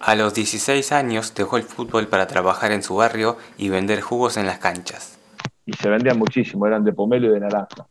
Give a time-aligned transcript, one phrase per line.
[0.00, 4.36] A los 16 años dejó el fútbol para trabajar en su barrio y vender jugos
[4.36, 5.18] en las canchas.
[5.66, 7.86] Y se vendían muchísimo, eran de pomelo y de naranja.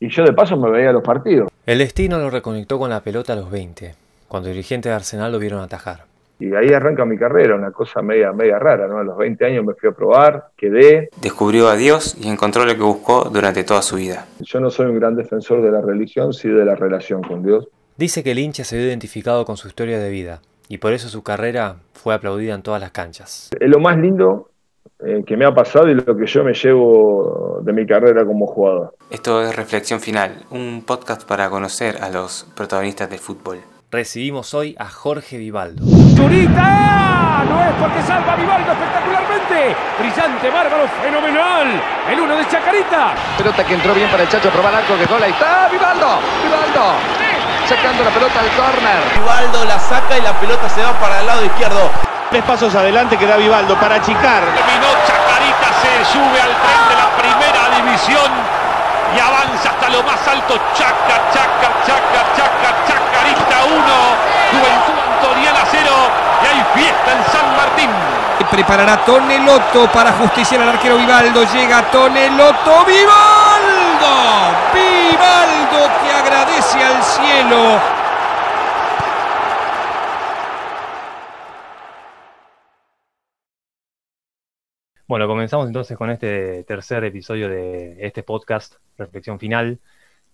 [0.00, 1.50] Y yo de paso me veía los partidos.
[1.66, 3.94] El destino lo reconectó con la pelota a los 20,
[4.28, 6.04] cuando dirigentes de Arsenal lo vieron atajar.
[6.38, 8.98] Y ahí arranca mi carrera, una cosa media, media rara, ¿no?
[8.98, 11.10] A los 20 años me fui a probar, quedé.
[11.20, 14.26] Descubrió a Dios y encontró lo que buscó durante toda su vida.
[14.40, 17.68] Yo no soy un gran defensor de la religión, sí de la relación con Dios.
[17.96, 21.08] Dice que el hincha se vio identificado con su historia de vida y por eso
[21.08, 23.50] su carrera fue aplaudida en todas las canchas.
[23.58, 24.50] Es lo más lindo
[25.04, 28.46] eh, que me ha pasado y lo que yo me llevo de mi carrera como
[28.46, 28.94] jugador.
[29.10, 33.58] Esto es Reflexión Final, un podcast para conocer a los protagonistas del fútbol.
[33.90, 35.84] Recibimos hoy a Jorge Vivaldo.
[36.16, 37.44] ¡Zurita!
[37.48, 39.76] No es porque salva a Vivaldo espectacularmente.
[39.98, 41.66] Brillante, bárbaro, fenomenal.
[42.10, 43.14] El uno de Chacarita.
[43.38, 47.35] Pelota que entró bien para el Chacho, probar arco, que gol, ahí está, Vivaldo, Vivaldo.
[47.68, 49.02] Sacando la pelota al córner.
[49.18, 51.90] Vivaldo la saca y la pelota se va para el lado izquierdo.
[52.30, 54.42] Tres pasos adelante que da Vivaldo para achicar.
[54.54, 58.30] Terminó Chacarita, se sube al tren de la primera división
[59.16, 60.54] y avanza hasta lo más alto.
[60.78, 63.74] Chaca, chaca, chaca, chaca, Chacarita 1,
[64.52, 65.90] Juventud Antoniana 0
[66.42, 67.90] y hay fiesta en San Martín.
[68.48, 71.42] Preparará Tonelotto para justiciar al arquero Vivaldo.
[71.52, 72.84] Llega Tonelotto.
[72.84, 74.54] ¡Vivaldo!
[74.72, 75.55] ¡Vivaldo
[77.16, 77.80] cielo!
[85.08, 89.78] Bueno, comenzamos entonces con este tercer episodio de este podcast, Reflexión Final.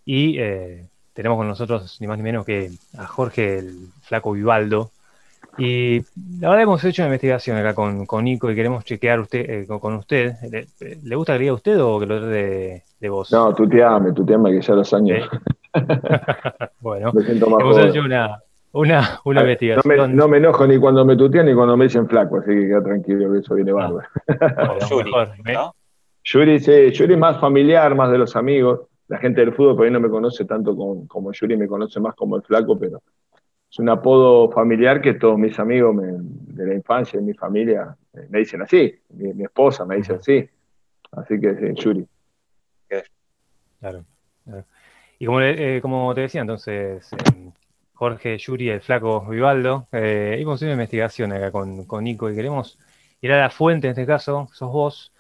[0.05, 4.91] Y eh, tenemos con nosotros ni más ni menos que a Jorge el Flaco Vivaldo.
[5.59, 6.01] Y
[6.41, 9.67] la verdad hemos hecho una investigación acá con, con Nico y queremos chequear usted, eh,
[9.67, 10.37] con, con usted.
[10.51, 10.67] ¿Le,
[11.03, 13.31] le gusta que le diga a usted o que lo de, de vos?
[13.31, 15.29] No, tuteame, tuteame que ya los años.
[16.81, 17.91] bueno, me siento más hemos joven.
[17.91, 18.43] hecho una,
[18.73, 20.17] una, una No me, investigación.
[20.17, 22.83] no me enojo ni cuando me tutean ni cuando me dicen flaco, así que queda
[22.83, 24.09] tranquilo que eso viene bárbaro.
[24.27, 25.53] Bueno, Yuri, mejor, ¿eh?
[25.55, 25.75] ¿no?
[26.25, 28.81] Yuri, sí, Yuri más familiar, más de los amigos.
[29.09, 32.01] La gente del fútbol por ahí no me conoce tanto como, como Yuri, me conoce
[32.01, 33.03] más como el flaco, pero
[33.71, 37.97] es un apodo familiar que todos mis amigos me- de la infancia, de mi familia,
[38.15, 38.95] eh, me dicen así.
[39.11, 40.49] Mi, mi esposa me dice así.
[41.13, 42.07] Así que sí, Yuri.
[43.81, 44.05] Claro,
[44.45, 44.65] claro.
[45.23, 47.51] Y como, eh, como te decía, entonces, eh,
[47.93, 52.77] Jorge, Yuri, el flaco Vivaldo, eh, hicimos una investigación acá con, con Nico y queremos
[53.21, 55.13] ir a la fuente, en este caso, sos vos,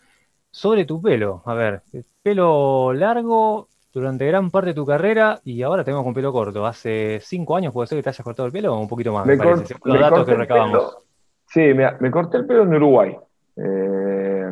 [0.50, 1.44] sobre tu pelo.
[1.46, 1.82] A ver,
[2.20, 6.66] pelo largo durante gran parte de tu carrera y ahora tenemos con pelo corto.
[6.66, 9.24] Hace cinco años puede ser que te hayas cortado el pelo o un poquito más,
[9.24, 10.98] me, Me parece, según los datos que recabamos.
[11.46, 13.16] Sí, me, me corté el pelo en Uruguay.
[13.54, 14.50] Eh,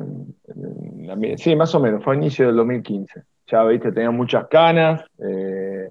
[1.17, 3.25] mi- sí, más o menos, fue a inicio del 2015.
[3.47, 5.05] Ya, viste, tenía muchas canas.
[5.19, 5.91] eh,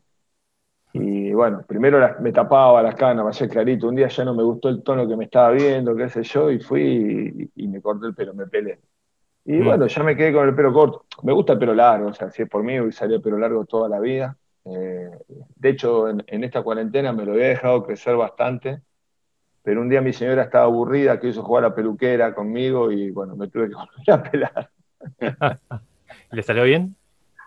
[0.93, 3.87] y bueno, primero las- me tapaba las canas, me hacía clarito.
[3.87, 6.51] Un día ya no me gustó el tono que me estaba viendo, qué sé yo,
[6.51, 8.79] y fui y, y me corté el pelo, me pelé.
[9.45, 9.63] Y Mm.
[9.63, 11.05] bueno, ya me quedé con el pelo corto.
[11.23, 13.65] Me gusta el pelo largo, o sea, si es por mí, hubiera salido pelo largo
[13.65, 14.37] toda la vida.
[14.65, 15.09] Eh,
[15.55, 18.81] de hecho, en, en esta cuarentena me lo había dejado crecer bastante,
[19.63, 23.47] pero un día mi señora estaba aburrida, quiso jugar a peluquera conmigo y bueno, me
[23.49, 24.71] tuve que volver a pelar.
[26.31, 26.95] ¿Le salió bien?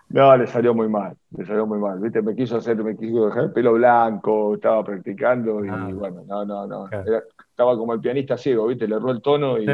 [0.09, 2.21] No, le salió muy mal, le salió muy mal, ¿viste?
[2.21, 5.89] Me quiso hacer, me quiso dejar el pelo blanco, estaba practicando y Ah.
[5.91, 6.85] bueno, no, no, no.
[6.85, 7.09] Claro.
[7.09, 8.87] Era- estaba como el pianista ciego, ¿viste?
[8.87, 9.73] Le erró el tono y Sí.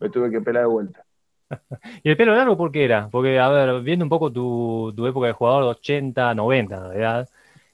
[0.00, 1.04] me tuve que pelar de vuelta.
[2.02, 3.08] ¿Y el pelo largo por qué era?
[3.10, 6.82] Porque, a ver, viendo un poco tu, tu época de jugador de 80, 90, en
[6.82, 7.28] realidad,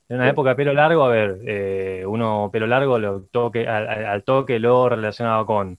[0.09, 0.31] en una Sí.
[0.31, 4.59] época de pelo largo, a ver, eh, uno pelo largo lo toque, al, al- toque
[4.59, 5.79] lo relacionado con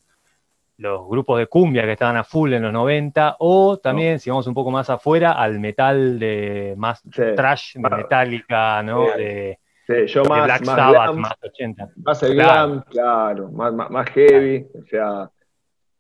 [0.78, 4.46] los grupos de cumbia que estaban a full en los 90, o también, si vamos
[4.48, 7.24] un poco más afuera, al metal de más Sí.
[7.36, 7.98] trash, de Ah.
[7.98, 9.06] Metallica, ¿no?
[9.16, 9.22] Sí.
[9.24, 11.90] De, Sí, yo de más, Black más Sabbath, glam, más 80.
[12.04, 12.68] Más el Claro.
[12.68, 14.68] glam, claro, más, más, más heavy.
[14.78, 15.32] O sea,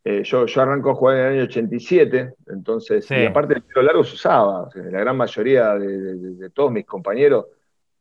[0.03, 3.83] eh, yo, yo arranco a jugar en el año 87, entonces, y aparte el pelo
[3.83, 4.63] largo se usaba.
[4.63, 7.45] O sea, la gran mayoría de, de- de todos mis compañeros,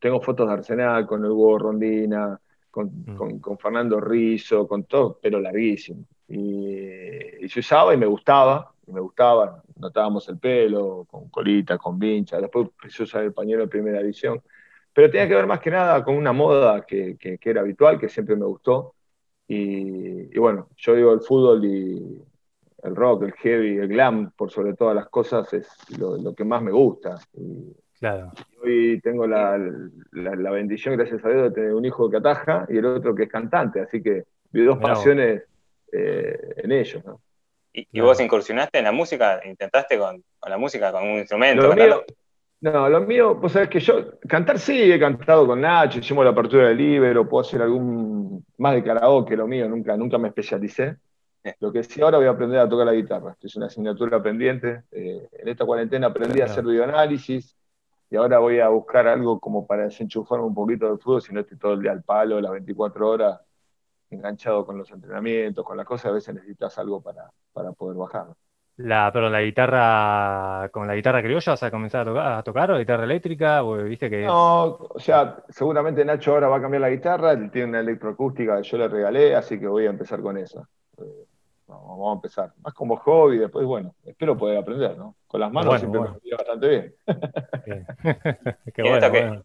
[0.01, 2.39] tengo fotos de Arsenal con el Hugo Rondina,
[2.71, 3.17] con, Mm.
[3.17, 6.05] con- con Fernando Rizzo, con todo, pero larguísimo.
[6.29, 9.63] Y, y se usaba y me gustaba, y me gustaba.
[9.77, 12.41] Notábamos el pelo, con colita, con vincha.
[12.41, 14.43] Después empecé a usar el pañuelo de primera edición.
[14.93, 17.99] Pero tenía que ver más que nada con una moda que, que- que era habitual,
[18.01, 18.95] que siempre me gustó.
[19.49, 22.23] Y, y bueno, yo digo el fútbol y
[22.83, 25.69] el rock, el heavy, el glam, por sobre todas las cosas, es
[25.99, 27.17] lo, lo que más me gusta.
[27.35, 28.33] Y Claro.
[28.63, 29.59] hoy tengo la,
[30.13, 33.15] la- la bendición, gracias a Dios, de tener un hijo que ataja y el otro
[33.15, 33.81] que es cantante.
[33.81, 34.81] Así que vi dos vos.
[34.81, 35.45] pasiones
[35.97, 37.05] eh, en ellos.
[37.05, 37.21] ¿no?
[37.73, 39.41] ¿Y, vos incursionaste en la música?
[39.45, 41.63] ¿Intentaste con, con la música, con un instrumento?
[41.63, 42.05] Lo mío?
[42.61, 46.31] No, lo mío, pues sabes que yo, cantar sí, he cantado con Nacho, hicimos la
[46.31, 50.97] apertura del libro, puedo hacer algún más de karaoke, lo mío, nunca, nunca me especialicé.
[51.61, 54.21] Lo que sí ahora voy a aprender a tocar la guitarra, esto es una asignatura
[54.23, 54.83] pendiente.
[54.91, 57.57] Eh, en esta cuarentena aprendí a hacer videoanálisis
[58.11, 61.41] y ahora voy a buscar algo como para desenchufarme un poquito del fútbol, si no
[61.41, 63.41] estoy todo el día al palo, las 24 horas,
[64.17, 68.29] enganchado con los entrenamientos, con las cosas, a veces necesitas algo para, para poder bajar.
[68.79, 72.71] La, pero la guitarra, con la guitarra criolla vas a comenzar a tocar, a tocar
[72.71, 74.65] o la guitarra eléctrica, o viste que No,
[74.95, 78.63] o sea, seguramente Nacho ahora va a cambiar la guitarra, él tiene una electroacústica que
[78.63, 80.67] yo le regalé, así que voy a empezar con esa.
[80.99, 81.27] Eh,
[81.67, 82.55] vamos a empezar.
[82.63, 85.17] Más como hobby, después, bueno, espero poder aprender, ¿no?
[85.27, 86.21] Con las manos Bueno, siempre bueno.
[86.25, 86.95] me bastante bien.
[87.65, 87.87] Bien.
[88.75, 89.45] Qué en bueno, esto que- bueno.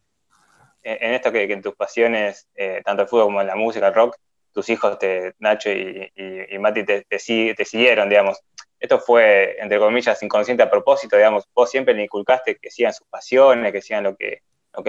[0.84, 3.88] en en esto que, que en tus pasiones, eh, tanto el fútbol como la música,
[3.88, 4.16] el rock,
[4.54, 7.18] tus hijos, te, Nacho y, Mati, te, te
[7.56, 8.42] te siguieron, digamos.
[8.82, 11.48] Esto fue, entre comillas, inconsciente a propósito, digamos.
[11.54, 14.42] Vos siempre le inculcaste que sigan sus pasiones, que sigan lo que,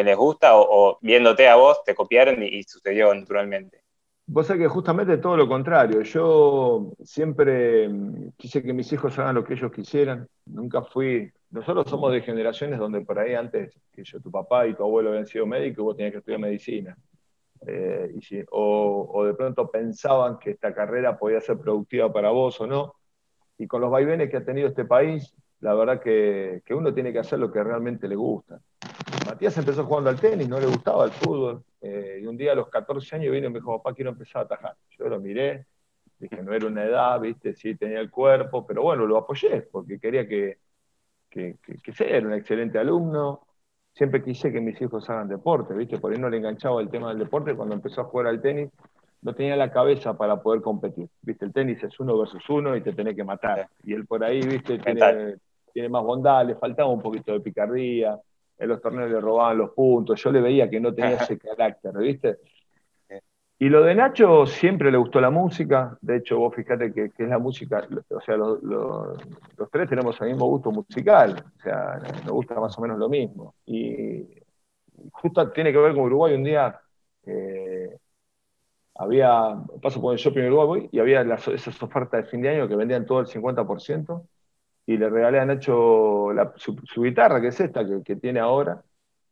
[0.02, 3.82] les gusta, o, viéndote a vos, te copiaron y, sucedió naturalmente.
[4.26, 6.00] Vos sabés que justamente todo lo contrario.
[6.02, 7.90] Yo siempre
[8.38, 10.26] quise que mis hijos hagan lo que ellos quisieran.
[10.46, 11.30] Nunca fui.
[11.50, 15.10] Nosotros somos de generaciones donde por ahí antes, que yo, tu papá y tu abuelo
[15.10, 16.96] habían sido médicos vos tenías que estudiar medicina.
[17.66, 22.94] Eh, o de pronto pensaban que esta carrera podía ser productiva para vos o no.
[23.58, 27.12] Y con los vaivenes que ha tenido este país, la verdad que, que uno tiene
[27.12, 28.60] que hacer lo que realmente le gusta.
[29.26, 31.64] Matías empezó jugando al tenis, no le gustaba el fútbol.
[31.80, 34.42] eh, y un día a los 14 años vino y me dijo, papá, quiero empezar
[34.42, 34.76] a atajar.
[34.98, 35.66] Yo lo miré,
[36.18, 40.00] dije, no era una edad, viste, sí tenía el cuerpo, pero bueno, lo apoyé porque
[40.00, 40.58] quería que,
[41.30, 43.46] que, que, que sea, era un excelente alumno.
[43.94, 47.10] Siempre quise que mis hijos hagan deporte, viste, por ahí no le enganchaba el tema
[47.10, 47.54] del deporte.
[47.54, 48.70] Cuando empezó a jugar al tenis,
[49.20, 51.08] no tenía la cabeza para poder competir.
[51.20, 53.68] Viste, el tenis es uno versus uno y te tenés que matar.
[53.84, 55.36] Y él por ahí, viste, tiene,
[55.72, 58.18] tiene más bondad, le faltaba un poquito de picardía.
[58.58, 60.22] En los torneos le robaban los puntos.
[60.22, 62.38] Yo le veía que no tenía ese carácter, ¿viste?
[63.62, 65.96] Y lo de Nacho siempre le gustó la música.
[66.00, 69.14] De hecho, vos fíjate que, es la música, o sea, lo- lo-
[69.56, 71.44] los tres tenemos el mismo gusto musical.
[71.58, 73.54] O sea, nos gusta más o menos lo mismo.
[73.64, 74.26] Y
[75.12, 76.34] justo tiene que ver con Uruguay.
[76.34, 76.80] Un día
[77.24, 77.96] eh,
[78.96, 82.76] había, paso por el shopping Uruguay y había esas ofertas de fin de año que
[82.76, 84.26] vendían todo el 50%
[84.86, 88.82] y le regalé a Nacho su, guitarra, que es esta que, que tiene ahora,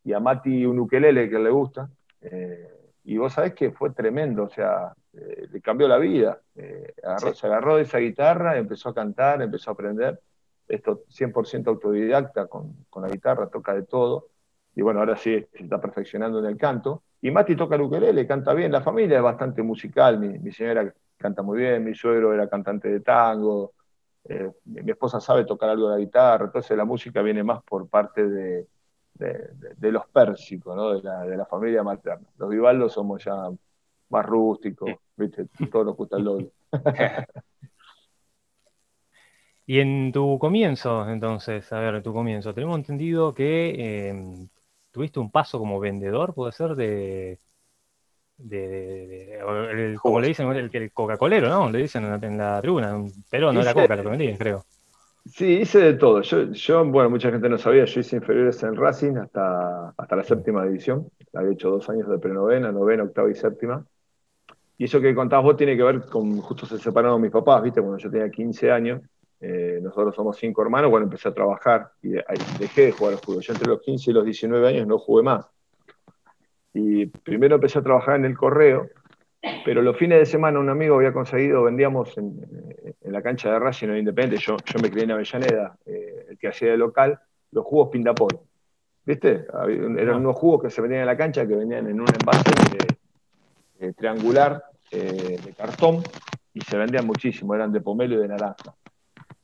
[0.05, 1.91] y a Mati un ukelele que le gusta.
[2.23, 2.80] Eh,
[3.15, 6.41] y vos sabés que fue tremendo, o sea, eh, le cambió la vida.
[6.57, 10.21] Eh, agarró- Se agarró de esa guitarra, empezó a cantar, empezó a aprender.
[10.69, 14.29] Esto 100% autodidacta con, con la guitarra, toca de todo.
[14.75, 17.03] Y bueno, ahora sí se está perfeccionando en el canto.
[17.21, 18.71] Y Mati toca el ukelele, canta bien.
[18.73, 20.19] La familia es bastante musical.
[20.19, 23.73] Mi, mi señora canta muy bien, mi suegro era cantante de tango.
[24.25, 26.45] eh, mi esposa sabe tocar algo de la guitarra.
[26.47, 28.67] Entonces la música viene más por parte de,
[29.21, 30.91] de, los pérsicos, ¿no?
[30.95, 32.27] de, la, de la familia materna.
[32.39, 33.35] Los Vivaldos somos ya
[34.09, 35.47] más rústicos, ¿viste?
[35.71, 36.51] Todos nos gusta el doble.
[39.67, 44.49] Y en tu comienzo, entonces, a ver, tu comienzo, tenemos entendido que eh,
[44.91, 47.39] tuviste un paso como vendedor, puede ser, de,
[48.37, 51.71] de, de- de- o el- como le dicen, el, el Coca-Colero, ¿no?
[51.71, 52.97] Le dicen en la, en la tribuna,
[53.31, 54.65] pero no era Coca lo que vendían, creo.
[55.27, 56.23] Sí, hice de todo.
[56.23, 60.25] Yo, yo, bueno, mucha gente no sabía, yo hice inferiores en Racing hasta, hasta la
[60.25, 61.09] séptima división.
[61.35, 63.85] Había hecho dos años de prenovena, novena, octava y séptima.
[64.79, 67.81] Y eso que contabas vos tiene que ver con, justo se separaron mis papás, ¿viste?
[67.83, 69.03] Cuando yo tenía 15 años,
[69.41, 72.11] eh, nosotros somos cinco hermanos, bueno, empecé a trabajar y
[72.59, 73.43] dejé de jugar al fútbol.
[73.43, 75.47] Yo entre los 15 y los 19 años no jugué más.
[76.73, 78.89] Y primero empecé a trabajar en el correo,
[79.64, 82.40] pero los fines de semana un amigo había conseguido, vendíamos en,
[83.00, 86.38] en la cancha de Racing en Independiente, yo, yo me crié en Avellaneda, eh, el
[86.38, 87.18] que hacía de local,
[87.52, 88.38] los jugos Pindapol.
[89.04, 89.47] ¿Viste?
[89.99, 93.87] Eran unos jugos que se vendían en la cancha, que venían en un envase de-
[93.87, 96.02] de triangular eh, de cartón
[96.52, 98.75] y se vendían muchísimo, eran de pomelo y de naranja.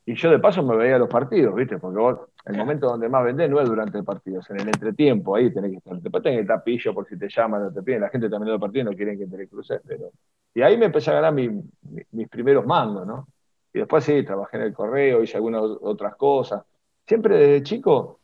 [0.09, 1.79] Y yo de paso me veía los partidos, ¿viste?
[1.79, 4.69] Porque vos, el momento donde más vendés no es durante el partido, es en el
[4.69, 5.97] entretiempo, ahí tenés que estar.
[6.01, 8.03] Después tenés que estar pillo por si te llaman o te piden.
[8.03, 10.11] La gente también del partido no quieren que te le cruces, pero.
[10.55, 13.27] Y ahí me empecé a ganar mi- mi- mis primeros mangos, ¿no?
[13.73, 16.63] Y después sí, trabajé en el correo, hice algunas otras cosas.
[17.07, 18.21] Siempre desde chico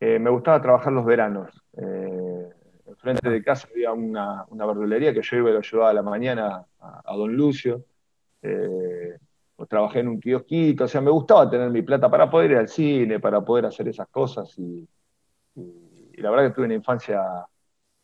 [0.00, 1.50] eh, me gustaba trabajar los veranos.
[1.76, 2.50] Eh,
[2.86, 6.02] enfrente de casa había una, una verdulería que yo iba y lo ayudaba a la
[6.02, 7.84] mañana a, a don Lucio.
[8.42, 9.18] Eh,
[9.64, 12.56] pues trabajé en un kiosquito, o sea, me gustaba tener mi plata para poder ir
[12.58, 14.86] al cine, para poder hacer esas cosas y,
[15.56, 17.22] y- y la verdad que tuve una infancia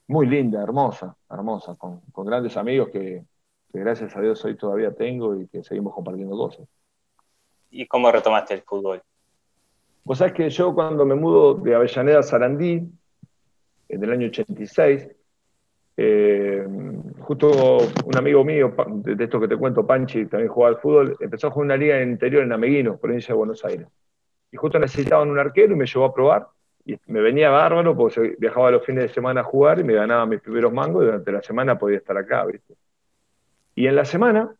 [0.08, 3.24] muy linda, hermosa, hermosa, con, con grandes amigos que,
[3.72, 6.66] que gracias a Dios hoy todavía tengo y que seguimos compartiendo cosas.
[7.70, 9.02] ¿Y cómo retomaste el fútbol?
[10.04, 12.90] Vos sabés que yo cuando me mudo de Avellaneda a Sarandí,
[13.88, 15.08] en el año 86,
[15.97, 16.66] eh,
[17.20, 21.49] justo un amigo mío, de esto que te cuento, Panchi, también jugaba al fútbol, empezó
[21.49, 23.87] a jugar una liga en interior en Ameguino, provincia de Buenos Aires.
[24.52, 26.49] Y justo necesitaban un arquero y me llevó a probar.
[26.85, 30.26] Y me venía bárbaro porque viajaba los fines de semana a jugar y me ganaba
[30.26, 32.75] mis primeros mangos y durante la semana podía estar acá, ¿viste?
[33.75, 34.50] Y en la semana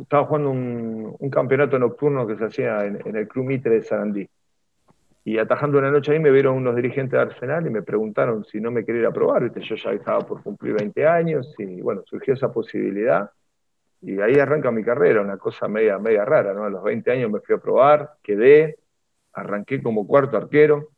[0.00, 4.28] estaba jugando un, campeonato nocturno que se hacía en, el Club Mitre de Sarandí.
[5.26, 8.60] Y atajando una noche ahí me vieron unos dirigentes de Arsenal y me preguntaron si
[8.60, 9.42] no me quería ir a probar.
[9.42, 9.60] ¿viste?
[9.60, 13.28] Yo ya estaba por cumplir 20 años y bueno, surgió esa posibilidad.
[14.02, 16.62] Y ahí arranca mi carrera, una cosa media, media rara, ¿no?
[16.62, 18.78] A los 20 años me fui a probar, quedé,
[19.32, 20.90] arranqué como cuarto arquero.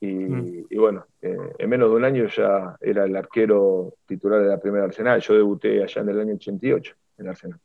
[0.00, 0.66] Y, mm.
[0.76, 4.84] bueno, eh, en menos de un año ya era el arquero titular de la primera
[4.84, 5.18] Arsenal.
[5.22, 7.58] Yo debuté allá en el año 88 en Arsenal.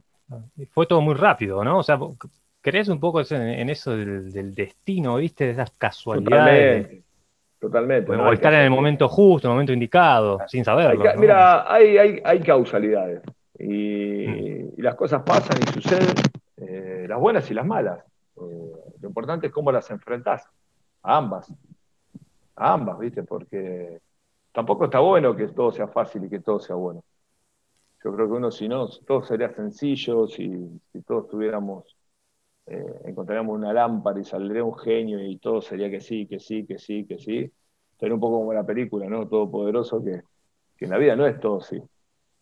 [0.72, 1.80] Fue todo muy rápido, ¿no?
[1.80, 2.00] O sea,
[2.66, 5.46] ¿crees un poco en, eso del, destino, viste?
[5.46, 7.04] De esas casualidades.
[7.60, 8.12] Totalmente.
[8.12, 11.04] O estar en el momento justo, en el momento indicado, sin saberlo.
[11.18, 13.22] Mira, hay, hay, causalidades.
[13.60, 16.16] Y, las cosas pasan y suceden,
[16.58, 18.00] eh, las buenas y las malas.
[18.38, 20.50] Eh, lo importante es cómo las enfrentás.
[21.04, 21.54] A ambas.
[22.56, 23.22] A ambas, ¿viste?
[23.22, 24.00] Porque
[24.52, 27.04] tampoco está bueno que todo sea fácil y que todo sea bueno.
[28.04, 31.95] Yo creo que uno, si no, todo sería sencillo, si, si todos tuviéramos,
[32.68, 36.66] eh, encontraríamos una lámpara y saldría un genio y todo sería que sí, que sí,
[36.66, 37.52] que sí, que sí.
[38.00, 39.28] Sería un poco como la película, ¿no?
[39.28, 40.22] Todopoderoso, que,
[40.78, 41.82] que en la vida no es todo sí.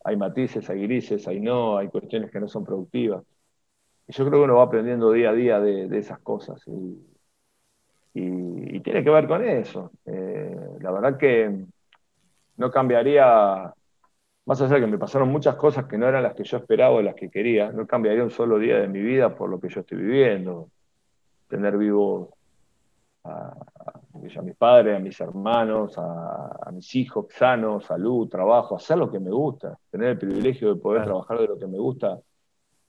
[0.05, 3.23] Hay matices, hay grises, hay no, hay cuestiones que no son productivas.
[4.07, 6.61] Y yo creo que uno va aprendiendo día a día de, esas cosas.
[6.67, 6.99] Y,
[8.13, 9.91] y, tiene que ver con eso.
[10.05, 11.65] Eh, la verdad que
[12.57, 13.73] no cambiaría
[14.45, 16.95] más allá de que me pasaron muchas cosas que no eran las que yo esperaba
[16.95, 19.69] o las que quería, no cambiaría un solo día de mi vida por lo que
[19.69, 20.69] yo estoy viviendo.
[21.47, 22.35] Tener vivo
[23.23, 23.55] a,
[24.43, 29.31] mis padres, a mis hermanos, a, mis hijos sanos, salud, trabajo, hacer lo que me
[29.31, 32.19] gusta, tener el privilegio de poder trabajar de lo que me gusta,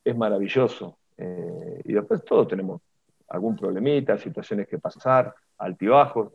[0.05, 0.99] es maravilloso.
[1.17, 2.81] Eh, y después todos tenemos
[3.29, 6.33] algún problemita, situaciones que pasar, altibajos,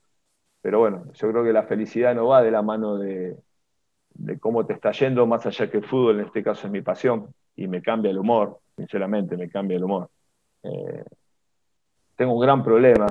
[0.62, 3.38] pero bueno, yo creo que la felicidad no va de la mano de,
[4.20, 6.82] de cómo te está yendo, más allá que el fútbol en este caso es mi
[6.82, 10.10] pasión y me cambia el humor, sinceramente me cambia el humor.
[10.64, 11.04] Eh,
[12.16, 13.08] tengo un gran problema,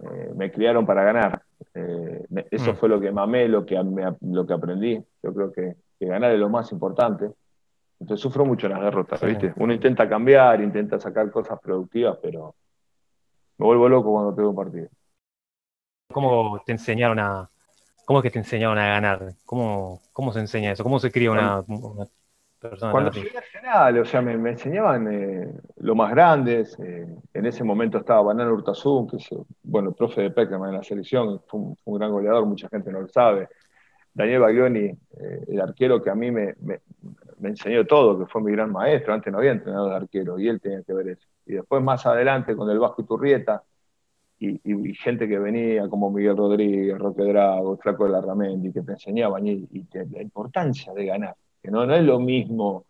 [0.00, 1.42] eh, me criaron para ganar.
[1.74, 2.76] Eh, eso mm.
[2.76, 3.80] fue lo que mamé, lo que,
[4.22, 5.02] lo que aprendí.
[5.22, 7.30] Yo creo que, ganar es lo más importante.
[8.00, 9.52] Entonces sufro mucho en las derrotas, ¿viste?
[9.56, 12.54] Uno intenta cambiar, intenta sacar cosas productivas, pero
[13.58, 14.88] me vuelvo loco cuando tengo un partido.
[16.10, 17.50] ¿Cómo te enseñaron a,
[18.08, 19.34] ¿Cómo es que te enseñaron a ganar?
[19.44, 20.82] ¿Cómo, cómo se enseña eso?
[20.82, 21.62] ¿Cómo se cría una,
[22.58, 22.90] persona?
[22.90, 26.74] Cuando fui Arsenal, o sea, me, enseñaban eh, lo más grandes.
[26.78, 29.28] Eh, en ese momento estaba Banana Urtasun, que es,
[29.62, 33.08] bueno, profe de Peckerman en la selección, fue un, gran goleador, mucha gente no lo
[33.08, 33.50] sabe.
[34.14, 36.80] Daniel Baglioni, eh, el arquero que a mí me, me,
[37.42, 40.62] enseñó todo, que fue mi gran maestro, antes no había entrenado de arquero, y él
[40.62, 41.28] tenía que ver eso.
[41.44, 43.62] Y después más adelante con el Vasco Iturrieta,
[44.40, 48.92] y, gente que venía como Miguel Rodríguez, Roque Drago, Flaco de la Ramendi, que te
[48.92, 52.84] enseñaban y, la importancia de ganar, que no, no es lo mismo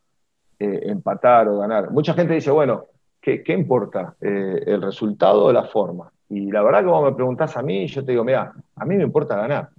[0.59, 1.91] eh, empatar o ganar.
[1.91, 2.85] Mucha gente dice, bueno,
[3.21, 4.15] ¿qué, qué importa?
[4.21, 6.11] Eh, ¿El resultado o la forma?
[6.29, 8.97] Y la verdad que vos me preguntás a mí, yo te digo, mira, a mí
[8.97, 9.71] me importa ganar.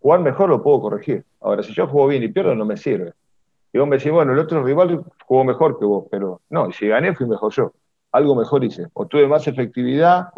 [0.00, 1.24] Jugar mejor lo puedo corregir.
[1.40, 3.14] Ahora, si yo juego bien y pierdo, no me sirve.
[3.72, 6.72] Y vos me decís, bueno, el otro rival jugó mejor que vos, pero no, y
[6.72, 7.72] si gané, fui mejor yo.
[8.12, 8.86] Algo mejor hice.
[8.94, 10.28] O tuve más efectividad,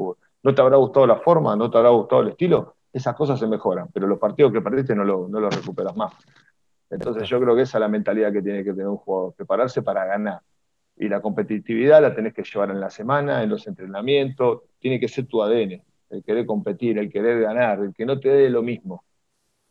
[0.42, 3.46] no te habrá gustado la forma, no te habrá gustado el estilo, esas cosas se
[3.46, 6.12] mejoran, pero los partidos que perdiste no los lo recuperas más.
[6.90, 9.82] Entonces yo creo que esa es la mentalidad que tiene que tener un jugador, prepararse
[9.82, 10.40] para ganar.
[10.96, 15.08] Y la competitividad la tenés que llevar en la semana, en los entrenamientos, tiene que
[15.08, 18.62] ser tu ADN, el querer competir, el querer ganar, el que no te dé lo
[18.62, 19.04] mismo.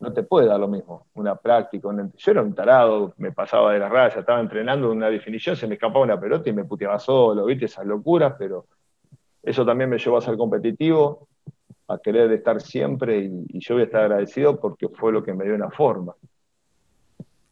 [0.00, 1.88] No te puede dar lo mismo, una práctica.
[2.16, 5.74] Yo era un tarado, me pasaba de la raya, estaba entrenando una definición, se me
[5.74, 8.64] escapaba una pelota y me puteaba solo, viste, esas locuras, pero
[9.42, 11.28] eso también me llevó a ser competitivo,
[11.88, 15.44] a querer estar siempre y, yo voy a estar agradecido porque fue lo que me
[15.44, 16.14] dio una forma.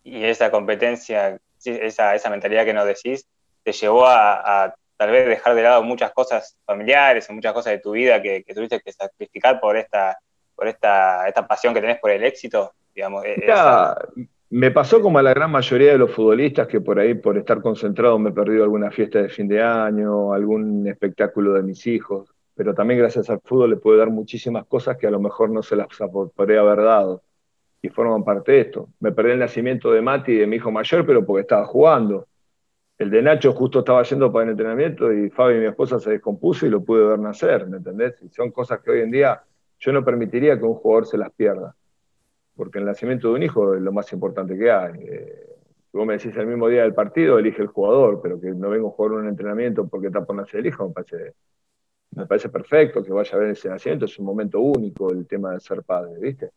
[0.05, 3.27] Y esa competencia, esa, esa mentalidad que nos decís,
[3.63, 7.79] te llevó a, tal vez dejar de lado muchas cosas familiares o muchas cosas de
[7.79, 10.19] tu vida que, tuviste que sacrificar por esta,
[10.55, 13.25] por esta, esta pasión que tenés por el éxito, digamos.
[13.25, 13.37] E,
[14.51, 17.61] me pasó como a la gran mayoría de los futbolistas que por ahí, por estar
[17.61, 22.35] concentrado, me he perdido alguna fiesta de fin de año, algún espectáculo de mis hijos,
[22.55, 25.63] pero también gracias al fútbol le puedo dar muchísimas cosas que a lo mejor no
[25.63, 25.89] se las
[26.35, 27.23] podría haber dado
[27.83, 28.89] y forman parte de esto.
[29.01, 32.27] Me perdí el nacimiento de Mati y de mi hijo mayor, pero porque estaba jugando.
[32.99, 36.67] el de Nacho justo estaba yendo para el entrenamiento y Fabi, mi esposa, se descompuso
[36.67, 38.21] y lo pude ver nacer, ¿me entendés?
[38.23, 39.43] Y son cosas que hoy en día
[39.79, 41.77] yo no permitiría que un jugador se las pierda,
[42.59, 44.93] porque el nacimiento de un hijo es lo más importante que hay.
[45.01, 45.57] Eh,
[45.93, 48.89] vos me decís el mismo día del partido, elige el jugador, pero que no venga
[48.89, 50.93] a jugar un entrenamiento porque está por nacer el hijo,
[52.17, 55.53] me parece, perfecto que vaya a ver ese nacimiento, es un momento único el tema
[55.53, 56.51] de ser padre, ¿viste?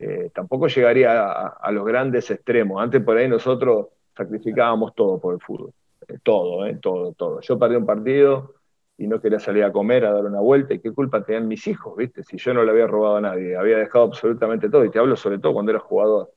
[0.00, 2.82] Eh, tampoco llegaría a, a los grandes extremos.
[2.82, 5.72] Antes por ahí nosotros sacrificábamos todo por el fútbol.
[6.08, 7.40] Eh, todo, eh, todo, todo.
[7.40, 8.54] Yo perdí un partido
[8.98, 11.66] y no quería salir a comer, a dar una vuelta, y qué culpa tenían mis
[11.68, 12.24] hijos, ¿viste?
[12.24, 15.16] Si yo no le había robado a nadie, había dejado absolutamente todo, y te hablo
[15.16, 16.32] sobre todo cuando era jugador.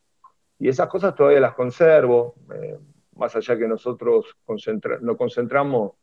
[0.60, 2.78] Y esas cosas todavía las conservo, eh,
[3.16, 5.94] más allá que nosotros concentra nos concentramos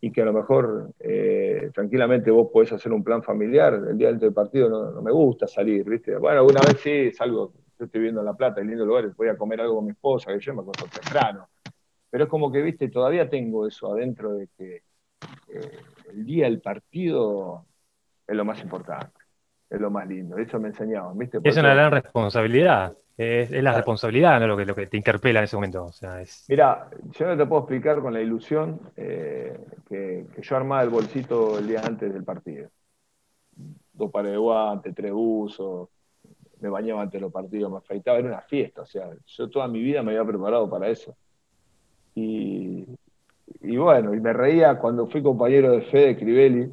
[0.00, 4.10] y que a lo mejor eh, tranquilamente vos podés hacer un plan familiar, el día
[4.12, 6.16] del partido no, me gusta salir, ¿viste?
[6.16, 9.28] Bueno, una vez sí salgo yo estoy viviendo en La Plata, en lindo lugar, voy
[9.28, 11.48] a comer algo con mi esposa, que yo me acuerdo temprano.
[12.10, 14.82] Pero es como que, viste, todavía tengo eso adentro de que
[15.48, 15.78] eh,
[16.10, 17.64] el día del partido
[18.26, 19.18] es lo más importante,
[19.68, 20.36] es lo más lindo.
[20.38, 21.38] Eso me enseñaban, ¿viste?
[21.42, 22.96] es una gran responsabilidad.
[23.16, 24.46] Es, la responsabilidad, ¿no?
[24.46, 25.84] Lo que, lo que te interpela en ese momento.
[25.84, 26.46] O sea, es...
[26.48, 30.88] Mira, yo no te puedo explicar con la ilusión eh, que, que, yo armaba el
[30.88, 32.70] bolsito el día antes del partido.
[33.92, 35.90] Dos pares de guantes, tres usos,
[36.60, 39.66] me bañaba antes de los partidos, me afeitaba, era una fiesta, o sea, yo toda
[39.68, 41.16] mi vida me había preparado para eso.
[42.14, 42.86] Y,
[43.60, 46.72] y bueno, y me reía cuando fui compañero de Fede Crivelli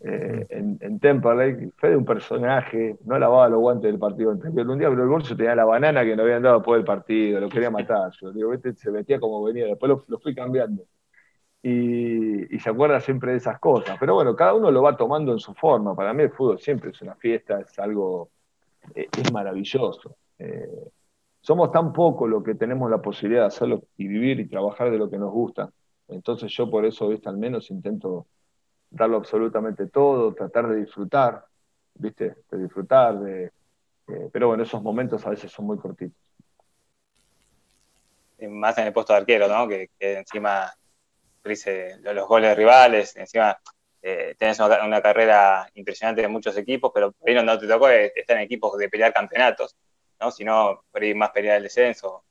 [0.00, 4.78] eh, en, en Temperley, Fede un personaje, no lavaba los guantes del partido anterior, un
[4.78, 7.48] día pero el bolso tenía la banana que no habían dado después del partido, lo
[7.48, 10.84] quería matar, yo digo, este se metía como venía, después lo, lo fui cambiando.
[11.62, 13.96] Y, y, se acuerda siempre de esas cosas.
[13.98, 15.94] Pero bueno, cada uno lo va tomando en su forma.
[15.96, 18.30] Para mí el fútbol siempre es una fiesta, es algo
[18.94, 20.16] eh, es maravilloso.
[20.38, 20.90] Eh,
[21.40, 24.98] somos tan poco lo que tenemos la posibilidad de hacerlo y vivir y trabajar de
[24.98, 25.70] lo que nos gusta.
[26.08, 27.28] Entonces yo por eso, ¿viste?
[27.28, 28.26] al menos intento
[28.90, 31.44] darlo absolutamente todo, tratar de disfrutar,
[31.94, 32.36] ¿viste?
[32.50, 33.52] De disfrutar, de,
[34.08, 36.16] eh, pero bueno, esos momentos a veces son muy cortitos.
[38.40, 39.68] Más en el puesto de arquero, ¿no?
[39.68, 40.72] Que, encima
[41.44, 43.58] dice los goles de rivales, encima
[44.02, 48.42] eh, tenés una, carrera impresionante en muchos equipos, pero ahí no, te tocó estar en
[48.42, 49.76] equipos de pelear campeonatos,
[50.20, 50.30] ¿no?
[50.30, 52.24] Sino por ahí más pelear el descenso.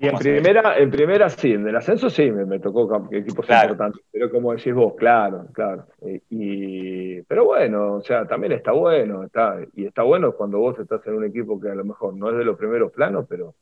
[0.00, 3.72] Y en primera, en primera sí, en el ascenso sí me, me tocó equipos claro.
[3.72, 5.86] importantes, pero como decís vos, claro, claro.
[6.02, 10.78] Y, y, pero bueno, o sea, también está bueno, está, y está bueno cuando vos
[10.78, 13.54] estás en un equipo que a lo mejor no es de los primeros planos, pero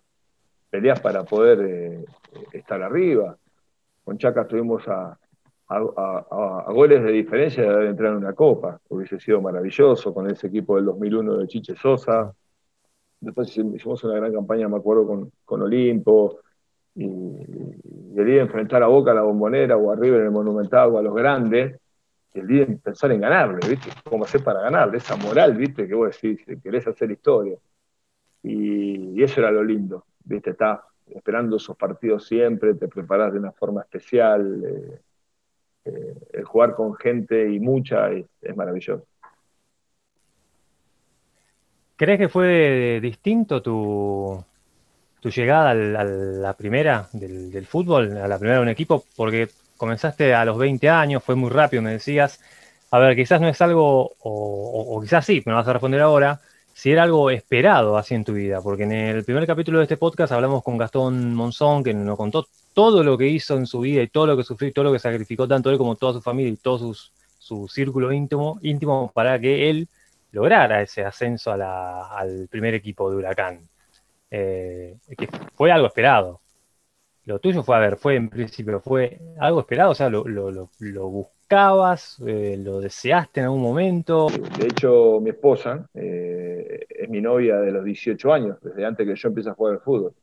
[0.68, 2.04] peleas para poder eh,
[2.52, 3.36] estar arriba.
[4.04, 5.18] Con Chaca estuvimos a,
[5.68, 8.78] a, a, a, goles de diferencia de haber entrado en una copa.
[8.90, 12.34] Hubiese sido maravilloso con ese equipo del 2001 de Chiche Sosa.
[13.20, 16.40] Después hicimos una gran campaña, me acuerdo, con, con Olimpo.
[16.94, 20.32] Y, el día de enfrentar a Boca a la bombonera o a River en el
[20.32, 21.78] Monumental o a los grandes,
[22.32, 23.90] el día de pensar en ganarle, ¿viste?
[24.04, 24.98] ¿Cómo hacer para ganarle?
[24.98, 25.86] Esa moral, ¿viste?
[25.86, 27.58] Que vos decís, querés hacer historia.
[28.42, 30.50] Y, eso era lo lindo, ¿viste?
[30.50, 34.64] Estás esperando esos partidos siempre, te preparás de una forma especial.
[34.64, 35.00] Eh,
[35.86, 39.06] eh, el jugar con gente y mucha es, maravilloso.
[41.96, 44.42] ¿Crees que fue distinto tu,
[45.20, 49.04] tu llegada a la primera del, fútbol, a la primera de un equipo?
[49.16, 52.40] Porque comenzaste a los 20 años, fue muy rápido, me decías.
[52.90, 56.00] A ver, quizás no es algo, o, o, o quizás sí, me vas a responder
[56.02, 56.40] ahora,
[56.76, 59.96] si era algo esperado así en tu vida, porque en el primer capítulo de este
[59.96, 64.02] podcast hablamos con Gastón Monzón, que nos contó todo lo que hizo en su vida
[64.02, 66.20] y todo lo que sufrió y todo lo que sacrificó tanto él como toda su
[66.20, 69.88] familia y todo sus, su círculo íntimo, íntimo para que él
[70.36, 73.66] lograra ese ascenso al primer equipo de Huracán.
[74.30, 76.42] Eh, que fue algo esperado.
[77.24, 81.08] Lo tuyo fue, a ver, fue en principio, fue algo esperado, o sea, lo, lo,
[81.08, 84.28] buscabas, eh, lo deseaste en algún momento.
[84.58, 89.16] De hecho, mi esposa eh, es mi novia de los 18 años, desde antes que
[89.16, 90.14] yo empiece a jugar al fútbol.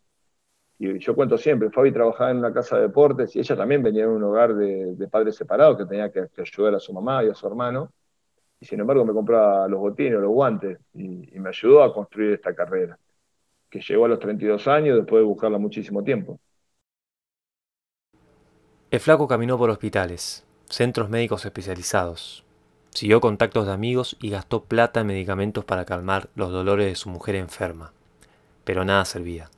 [0.77, 4.03] Y yo cuento siempre, Fabi trabajaba en una casa de deportes y ella también venía
[4.03, 7.23] de un hogar de, de padres separados que tenía que, que, ayudar a su mamá
[7.23, 7.91] y a su hermano.
[8.63, 12.31] Y sin embargo me compraba los botines, los guantes y, y me ayudó a construir
[12.31, 12.97] esta carrera,
[13.69, 16.39] que llegó a los 32 años después de buscarla muchísimo tiempo.
[18.89, 22.45] El flaco caminó por hospitales, centros médicos especializados,
[22.91, 27.09] siguió contactos de amigos y gastó plata en medicamentos para calmar los dolores de su
[27.09, 27.91] mujer enferma,
[28.63, 29.51] pero nada servía.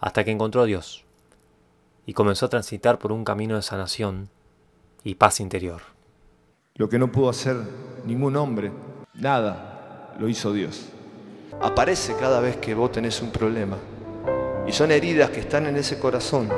[0.00, 1.04] Hasta que encontró a Dios
[2.04, 4.28] y comenzó a transitar por un camino de sanación
[5.04, 5.91] y paz interior.
[6.76, 7.56] Lo que no pudo hacer
[8.06, 8.72] ningún hombre,
[9.12, 10.86] nada, lo hizo Dios.
[11.60, 13.76] Aparece cada vez que vos tenés un problema
[14.66, 16.48] y son heridas que están en ese corazón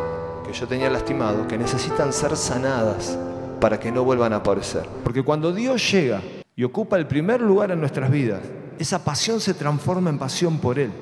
[0.46, 3.18] que yo tenía lastimado, que necesitan ser sanadas
[3.60, 4.86] para que no vuelvan a aparecer.
[5.02, 6.22] Porque cuando Dios llega
[6.54, 8.42] y ocupa el primer lugar en nuestras vidas,
[8.78, 10.92] esa pasión se transforma en pasión por Él.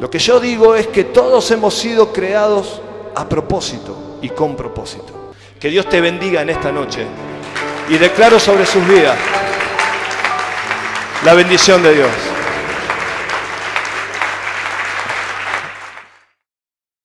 [0.00, 2.80] Lo que yo digo es que todos hemos sido creados
[3.14, 5.34] a propósito y con propósito.
[5.60, 7.06] Que Dios te bendiga en esta noche
[7.88, 9.18] y declaro sobre sus vidas
[11.24, 12.10] la bendición de Dios.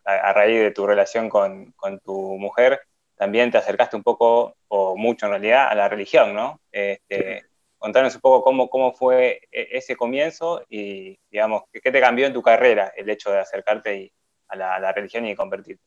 [0.05, 2.81] A, a raíz de tu relación con, con tu mujer,
[3.15, 6.61] también te acercaste un poco, o mucho en realidad, a la religión, ¿no?
[6.71, 7.45] Este,
[7.77, 12.25] contanos un poco cómo, cómo fue e- ese comienzo y, digamos, qué qué te cambió
[12.25, 14.11] en tu carrera el hecho de acercarte y-
[14.49, 15.83] a, la, a la religión y convertirte.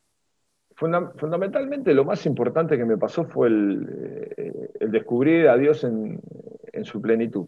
[0.81, 5.83] Funda- fundamentalmente lo más importante que me pasó fue el, eh, el descubrir a Dios
[5.83, 6.19] en,
[6.73, 7.45] en su plenitud.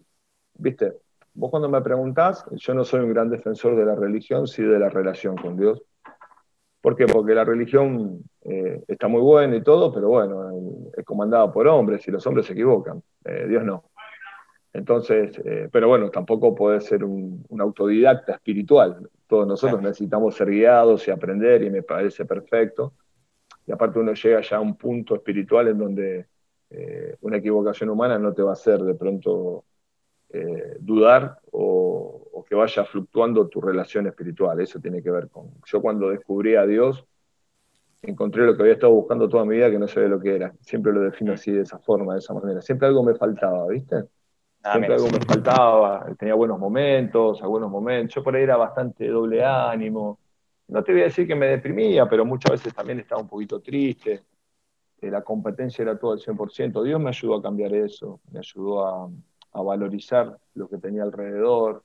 [0.56, 0.92] ¿Viste?
[1.32, 4.78] Vos cuando me preguntás, yo no soy un gran defensor de la religión, sí de
[4.78, 5.82] la relación con Dios.
[6.80, 7.06] ¿Por qué?
[7.06, 10.52] Porque la religión eh, está muy buena y todo, pero bueno,
[10.96, 13.82] es comandada por hombres y los hombres se equivocan, eh, Dios no.
[14.72, 19.10] Entonces, eh, pero bueno, tampoco puede ser un, un autodidacta espiritual.
[19.26, 22.92] Todos nosotros necesitamos ser guiados y aprender y me parece perfecto.
[23.66, 26.26] Y aparte uno llega ya a un punto espiritual en donde
[26.70, 29.64] eh, una equivocación humana no te va a hacer de pronto
[30.30, 34.60] eh, dudar o, o que vaya fluctuando tu relación espiritual.
[34.60, 35.50] Eso tiene que ver con...
[35.64, 37.04] Yo cuando descubrí a Dios,
[38.02, 40.52] encontré lo que había estado buscando toda mi vida que no sabía lo que era.
[40.60, 42.60] Siempre lo defino así, de esa forma, de esa manera.
[42.60, 43.96] Siempre algo me faltaba, ¿viste?
[44.62, 48.14] Nada Siempre algo me faltaba, tenía buenos momentos, algunos momentos.
[48.14, 50.18] Yo por ahí era bastante doble ánimo.
[50.68, 53.60] No te voy a decir que me deprimía, pero muchas veces también estaba un poquito
[53.60, 54.22] triste.
[55.00, 56.82] La competencia era todo al 100%.
[56.82, 59.10] Dios me ayudó a cambiar eso, me ayudó a,
[59.62, 61.84] valorizar lo que tenía alrededor,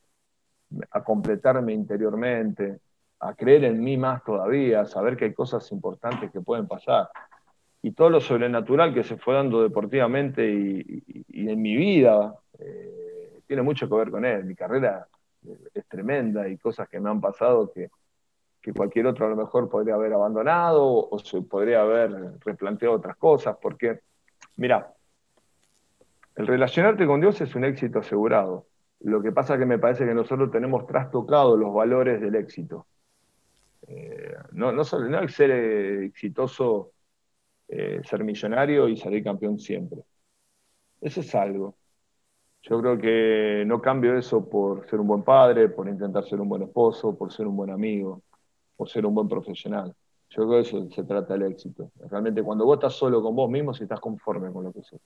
[0.92, 2.80] a completarme interiormente,
[3.20, 7.10] a creer en mí más todavía, a saber que hay cosas importantes que pueden pasar.
[7.82, 13.62] Y todo lo sobrenatural que se fue dando deportivamente y en mi vida eh, tiene
[13.62, 14.46] mucho que ver con él.
[14.46, 15.08] Mi carrera
[15.48, 17.90] eh, es tremenda y cosas que me han pasado que,
[18.62, 23.16] que cualquier otro a lo mejor podría haber abandonado o se podría haber replanteado otras
[23.18, 24.02] cosas, porque,
[24.58, 24.94] mira,
[26.36, 28.68] el relacionarte con Dios es un éxito asegurado.
[29.02, 32.86] Lo que pasa es que me parece que nosotros tenemos trastocado los valores del éxito.
[33.88, 36.92] Eh, no, no, solo, no el ser eh, exitoso,
[37.68, 40.02] eh, ser millonario y salir campeón siempre.
[41.02, 41.76] Eso es algo.
[42.62, 46.50] Yo creo que no cambio eso por ser un buen padre, por intentar ser un
[46.50, 48.22] buen esposo, por ser un buen amigo,
[48.80, 49.94] por ser un buen profesional.
[50.32, 51.92] Yo creo que eso se trata del éxito.
[52.10, 55.02] Realmente cuando vos estás solo con vos mismo, si estás conforme con lo que sos.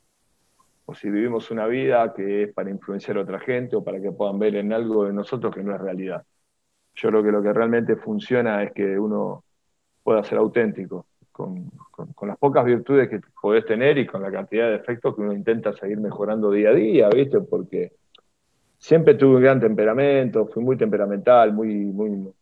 [0.86, 4.12] O si vivimos una vida que es para influenciar a otra gente o para que
[4.12, 6.24] puedan ver en algo de nosotros que no es realidad.
[6.96, 9.46] Yo creo que lo que realmente funciona es que uno
[10.04, 14.32] pueda ser auténtico, con, con- con las pocas virtudes que podés tener y con la
[14.32, 17.42] cantidad de defectos que uno intenta seguir mejorando día a día, ¿viste?
[17.42, 17.94] Porque
[18.78, 22.34] siempre tuve un gran temperamento, fui muy temperamental, muy, muy,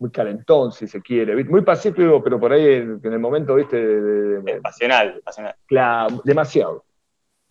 [0.00, 1.50] muy calentón, si se quiere, ¿viste?
[1.50, 3.76] Muy pacífico, pero por ahí en, en el momento, ¿viste?
[3.76, 5.54] de- de- de- Pasional, pasional.
[5.66, 6.84] Claro, demasiado.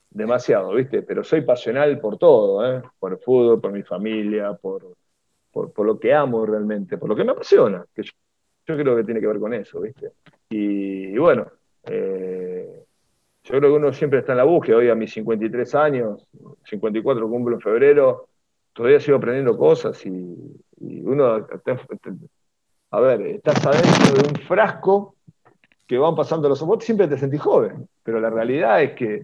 [0.10, 1.04] Demasiado, ¿viste?
[1.04, 2.82] Pero soy pasional por todo, ¿eh?
[3.00, 4.84] Por el fútbol, por mi familia, por,
[5.52, 8.12] por, por lo que amo realmente, por lo que me apasiona, que yo,
[8.68, 10.12] yo creo que tiene que ver con eso, ¿viste?
[10.50, 11.48] Y, y bueno,
[11.84, 12.84] eh,
[13.44, 16.28] yo creo que uno siempre está en la búsqueda, hoy a mis 53 años,
[16.66, 18.28] 54 cumplo en febrero,
[18.74, 21.48] todavía sigo aprendiendo cosas y, y uno,
[22.91, 25.15] a ver, estás adentro de un frasco
[25.88, 29.23] que van pasando los vos siempre te sentís joven, pero la realidad es que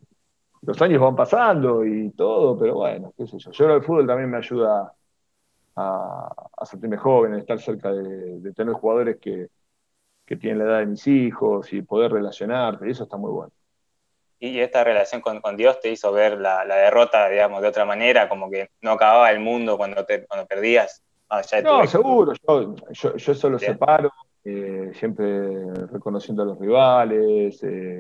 [0.61, 3.51] los años van pasando y todo, pero bueno, qué sé yo.
[3.51, 4.93] Yo creo que el fútbol también me ayuda
[5.75, 9.47] a, a sentirme joven, a estar cerca de, tener jugadores que,
[10.25, 13.51] que tienen la edad de mis hijos y poder relacionarte, y eso está muy bueno.
[14.39, 17.85] Y esta relación con, con Dios te hizo ver la, la derrota, digamos, de otra
[17.85, 21.04] manera, como que no acababa el mundo cuando, te, cuando perdías.
[21.29, 24.11] Más allá de tu No, seguro, yo, yo, yo eso lo separo,
[24.43, 27.99] eh, siempre reconociendo a los rivales, eh,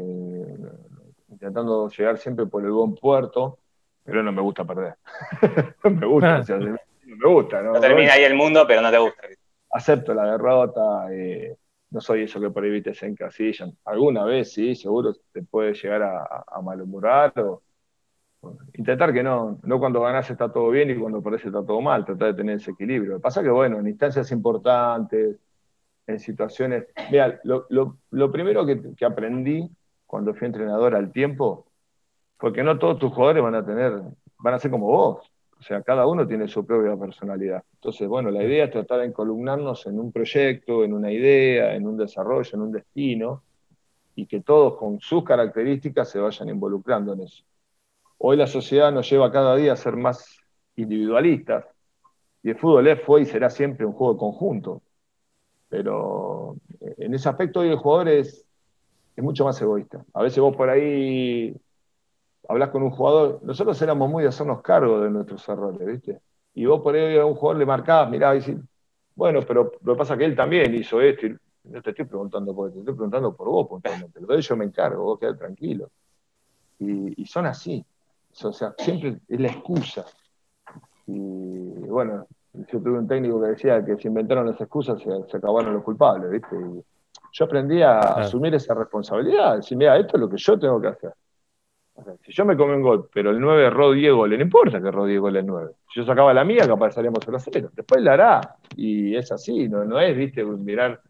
[1.29, 3.59] intentando llegar siempre por el buen puerto,
[4.03, 4.95] pero no me gusta perder.
[5.83, 7.61] no me gusta, o sea, no me gusta.
[7.61, 9.23] No, No termina ahí el mundo, pero no te gusta.
[9.71, 11.57] Acepto la derrota, eh,
[11.89, 13.75] no soy eso que por ahí viste se encasillan.
[13.85, 17.63] Alguna vez sí, seguro te puede llegar a, a malhumorar o
[18.73, 22.05] intentar que no, no cuando ganás está todo bien y cuando perdés está todo mal,
[22.05, 23.11] tratar de tener ese equilibrio.
[23.13, 25.37] Lo que pasa que, bueno, en instancias importantes,
[26.07, 26.85] en situaciones.
[27.11, 29.69] Mira, lo, lo- lo primero que, aprendí
[30.05, 31.67] cuando fui entrenador al tiempo
[32.37, 34.01] fue que no todos tus jugadores van a tener,
[34.39, 35.31] van a ser como vos.
[35.59, 37.63] O sea, cada uno tiene su propia personalidad.
[37.75, 41.87] Entonces, bueno, la idea es tratar de encolumnarnos en un proyecto, en una idea, en
[41.87, 43.43] un desarrollo, en un destino,
[44.15, 47.43] y que todos con sus características se vayan involucrando en eso.
[48.17, 50.37] Hoy la sociedad nos lleva cada día a ser más
[50.75, 51.65] individualistas,
[52.43, 54.81] y el fútbol fue y será siempre un juego de conjunto.
[55.69, 58.45] Pero eh, en ese aspecto hoy el jugador es,
[59.15, 60.05] es mucho más egoísta.
[60.13, 61.55] A veces vos por ahí
[62.47, 66.19] hablas con un jugador, nosotros éramos muy de hacernos cargo de nuestros errores, ¿viste?
[66.53, 68.57] Y vos por ahí a un jugador le marcabas, mirá, y decís,
[69.15, 72.05] bueno, pero lo que pasa es que él también hizo esto, y no te estoy
[72.05, 75.37] preguntando por te estoy preguntando por vos puntualmente, lo de yo me encargo, vos quedás
[75.37, 75.89] tranquilo.
[76.77, 77.83] Y, son así,
[78.43, 80.05] o sea, siempre es la excusa.
[81.07, 85.37] Y bueno, yo tuve un técnico que decía que se inventaron las excusas se, se
[85.37, 86.55] acabaron los culpables, ¿viste?
[86.55, 86.83] Y
[87.31, 90.87] yo aprendí a asumir esa responsabilidad, decir, mira, esto es lo que yo tengo que
[90.87, 91.13] hacer
[92.23, 94.87] si yo me come un gol, pero el 9 erró 10 goles, no importa que
[94.87, 95.71] erró 10 goles el 9.
[95.93, 97.69] Si yo sacaba la mía, capaz salíamos 0 a 0.
[97.73, 98.57] Después la hará.
[98.75, 101.01] Y es así, no, no es, viste, mirar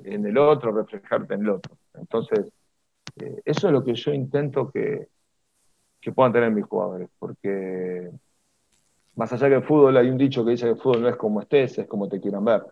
[0.00, 1.76] en el otro, reflejarte en el otro.
[1.94, 2.46] Entonces,
[3.20, 5.08] eh, eso es lo que yo intento que,
[6.04, 7.08] que puedan tener mis jugadores.
[7.18, 8.10] Porque
[9.16, 11.16] más allá que el fútbol, hay un dicho que dice que el fútbol no es
[11.16, 12.62] como estés, es como te quieran ver.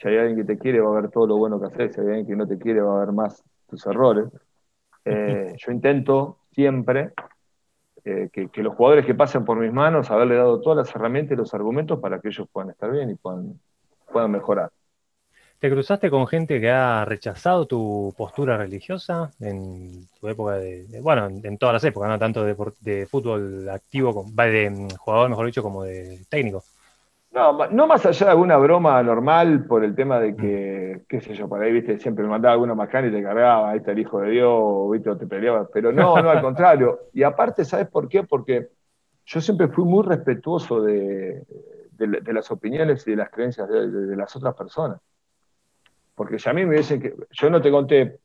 [0.00, 1.94] Si hay alguien que te quiere, va a ver todo lo bueno que haces.
[1.94, 4.26] Si hay alguien que no te quiere, va a ver más tus errores.
[5.04, 7.12] Eh, yo intento siempre
[8.04, 11.36] eh, que, los jugadores que pasen por mis manos, haberle dado todas las herramientas y
[11.36, 13.60] los argumentos para que ellos puedan estar bien y puedan,
[14.10, 14.70] puedan mejorar.
[15.60, 21.28] ¿Te cruzaste con gente que ha rechazado tu postura religiosa en tu época de, bueno,
[21.28, 25.62] en, todas las épocas, no tanto de, de fútbol activo, de mm, jugador, mejor dicho,
[25.62, 26.64] como de técnico?
[27.32, 31.34] No, no más allá de alguna broma normal por el tema de que, qué sé
[31.34, 34.00] yo, por ahí, viste, siempre me mandaba alguna macana y te cargaba, ahí está el
[34.00, 37.00] hijo de Dios, viste, o te peleaba, pero no, no, al contrario.
[37.12, 38.24] Y aparte, ¿sabes por qué?
[38.24, 38.70] Porque
[39.26, 41.44] yo siempre fui muy respetuoso de,
[41.98, 45.00] las opiniones y de las creencias de, las otras personas.
[46.20, 48.18] Porque si a mí me dicen que, yo no te conté,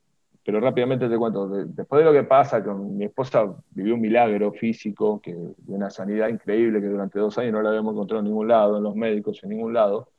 [0.43, 4.51] pero rápidamente te cuento, después de lo que pasa, con mi esposa vivió un milagro
[4.51, 8.25] físico, que, de una sanidad increíble que durante dos años no la habíamos encontrado en
[8.25, 10.09] ningún lado, en los médicos, en ningún lado.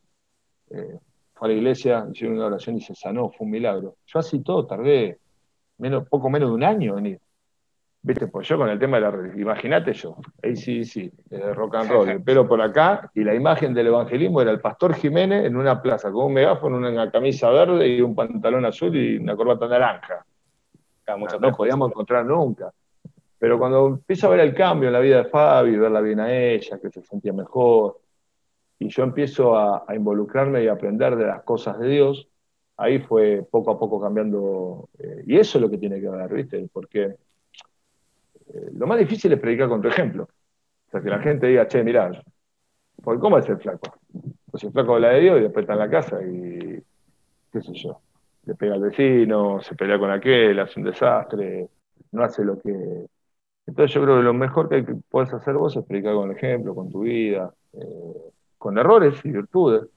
[0.71, 0.99] Eh,
[1.35, 3.97] fue a la iglesia, hicieron una oración y se sanó, fue un milagro.
[4.07, 5.19] Yo así todo tardé
[6.09, 7.21] poco menos de un año en ir.
[8.07, 11.75] Viste, pues yo con el tema de la imagínate yo, ahí sí, sí, de rock
[11.75, 15.57] and roll, pero por acá, y la imagen del evangelismo era el pastor Jiménez en
[15.57, 19.66] una plaza con un megáfono, una camisa verde y un pantalón azul y una corbata
[19.66, 20.25] naranja.
[21.40, 22.73] no, podíamos encontrar nunca.
[23.40, 26.33] Pero cuando empiezo a ver el cambio en la vida de Fabi, verla bien a
[26.33, 27.99] ella, que se sentía mejor,
[28.79, 32.29] y yo empiezo a, involucrarme y aprender de las cosas de Dios,
[32.77, 34.90] ahí fue poco a poco cambiando.
[34.97, 36.69] Eh, y eso es lo que tiene que ver, ¿viste?
[36.73, 37.16] Porque
[38.52, 40.24] eh, lo más difícil es predicar con tu ejemplo.
[40.24, 42.11] O sea, que la gente diga, che, mirá,
[43.02, 43.98] porque ¿cómo es el flaco?
[44.50, 46.82] Pues el flaco habla de Dios y después está en la casa y,
[47.52, 48.00] qué sé yo,
[48.44, 51.68] le pega al vecino, se pelea con aquel, hace un desastre,
[52.12, 53.06] no hace lo que...
[53.66, 56.74] Entonces yo creo que lo mejor que puedes hacer vos es predicar con el ejemplo,
[56.74, 59.88] con tu vida, eh, con errores y virtudes.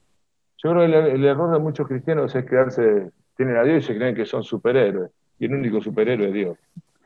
[0.58, 3.96] Yo creo que el, error de muchos cristianos es crearse, tienen a Dios y se
[3.96, 5.10] creen que son superhéroes.
[5.38, 6.58] Y el único superhéroe es Dios.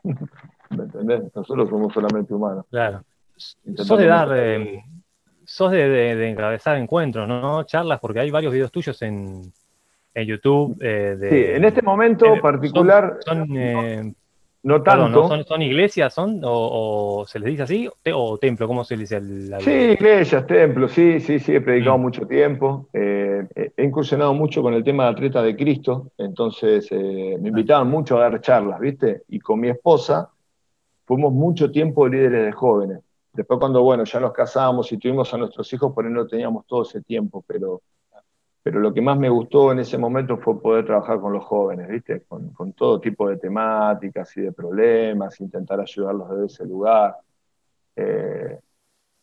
[0.75, 1.23] ¿Me entendés?
[1.33, 2.65] Nosotros somos solamente humanos.
[2.69, 3.03] Claro.
[3.37, 4.83] sos de dar, eh,
[5.43, 7.63] sos de, encabezar encuentros, ¿no?
[7.63, 9.41] Charlas, porque hay varios videos tuyos en,
[10.13, 10.77] en YouTube.
[10.81, 13.17] Eh, de, sí, en este momento particular.
[13.25, 14.13] Son, eh,
[14.63, 15.43] no tanto.
[15.43, 16.41] ¿son, iglesias son?
[16.43, 17.89] O, se les dice así?
[18.11, 18.67] ¿O templo?
[18.67, 19.21] ¿Cómo se dice?
[19.21, 22.01] La, sí, iglesias, templos, sí, sí, sí, he predicado mm.
[22.01, 22.87] mucho tiempo.
[22.91, 28.21] he incursionado mucho con el tema de atleta de Cristo, entonces me invitaban mucho a
[28.21, 29.21] dar charlas, ¿viste?
[29.29, 30.31] Y con mi esposa
[31.05, 32.99] fuimos mucho tiempo líderes de jóvenes.
[33.33, 36.65] Después cuando, bueno, ya nos casamos y tuvimos a nuestros hijos, por ahí no teníamos
[36.65, 37.81] todo ese tiempo, pero,
[38.63, 41.87] pero lo que más me gustó en ese momento fue poder trabajar con los jóvenes,
[41.89, 42.23] ¿viste?
[42.27, 47.17] Con, con todo tipo de temáticas y de problemas, intentar ayudarlos desde ese lugar.
[47.95, 48.59] Eh,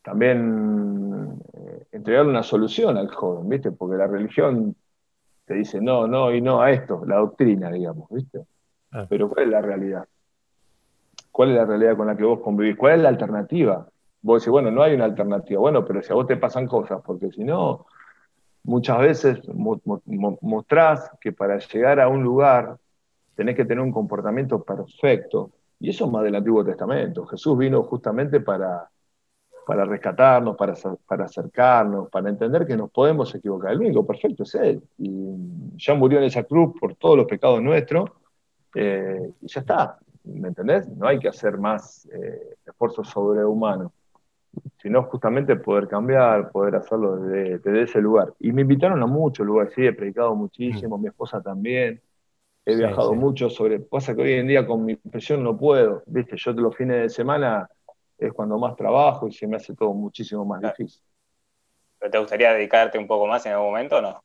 [0.02, 3.72] también eh, entregarle una solución al joven, ¿viste?
[3.72, 4.76] Porque la religión
[5.46, 8.44] te dice no, no y no a esto, la doctrina, digamos, ¿viste?
[8.90, 9.06] Ah.
[9.08, 10.06] Pero ¿cuál es la realidad?
[11.32, 12.76] ¿Cuál es la realidad con la que vos convivís?
[12.76, 13.88] ¿Cuál es la alternativa?
[14.20, 15.60] Vos decís, bueno, no hay una alternativa.
[15.60, 17.86] Bueno, pero si a vos te pasan cosas, porque si no,
[18.64, 22.76] muchas veces mostrás que para llegar a un lugar
[23.34, 25.50] tenés que tener un comportamiento perfecto.
[25.80, 27.26] Y eso es más del Antiguo Testamento.
[27.26, 28.88] Jesús vino justamente para,
[29.66, 30.74] para rescatarnos, para,
[31.06, 33.72] para acercarnos, para entender que nos podemos equivocar.
[33.72, 34.82] El único perfecto es Él.
[34.98, 35.10] Y
[35.76, 38.10] ya murió en esa cruz por todos los pecados nuestros.
[38.74, 39.98] Eh, y ya está.
[40.24, 40.88] ¿Me entendés?
[40.88, 43.92] No hay que hacer más eh, esfuerzos sobrehumanos.
[44.82, 48.34] sino justamente poder cambiar, poder hacerlo desde, ese lugar.
[48.38, 52.02] Y me invitaron a muchos lugares, sí, he predicado muchísimo, mi esposa también,
[52.64, 56.36] he viajado mucho sobre, pasa que hoy en día con mi presión no puedo, viste,
[56.36, 57.68] yo los fines de semana
[58.18, 61.02] es cuando más trabajo y se me hace todo muchísimo más difícil.
[61.98, 64.22] ¿Pero te gustaría dedicarte un poco más en algún momento o no?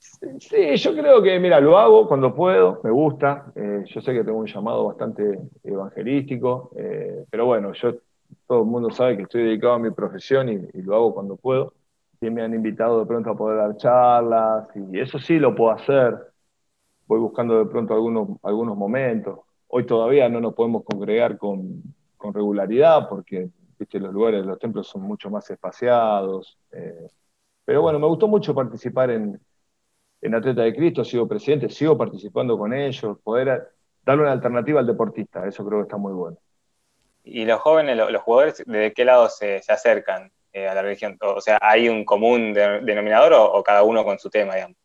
[0.00, 3.52] Sí, yo creo que, mira, lo hago cuando puedo, me gusta.
[3.54, 7.96] Eh, yo sé que tengo un llamado bastante evangelístico, eh, pero bueno, yo
[8.46, 11.74] todo el mundo sabe que estoy dedicado a mi profesión y, lo hago cuando puedo.
[12.20, 15.72] Y me han invitado de pronto a poder dar charlas y eso sí lo puedo
[15.72, 16.16] hacer.
[17.06, 19.40] Voy buscando de pronto algunos, algunos momentos.
[19.68, 21.82] Hoy todavía no nos podemos congregar con,
[22.16, 24.00] con regularidad porque ¿viste?
[24.00, 26.58] los lugares, los templos son mucho más espaciados.
[26.72, 27.08] Eh,
[27.64, 29.40] pero bueno, me gustó mucho participar en,
[30.22, 33.70] en Atleta de Cristo, sigo presidente, sigo participando con ellos, poder
[34.04, 36.36] darle una alternativa al deportista, eso creo que está muy bueno.
[37.24, 41.18] ¿Y los jóvenes, los, jugadores, de qué lado se, acercan eh, a la religión?
[41.20, 44.76] O sea, ¿hay un común denominador o, cada uno con su tema, digamos?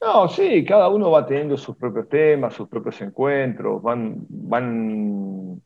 [0.00, 5.62] No, sí, cada uno va teniendo sus propios temas, sus propios encuentros, van, van...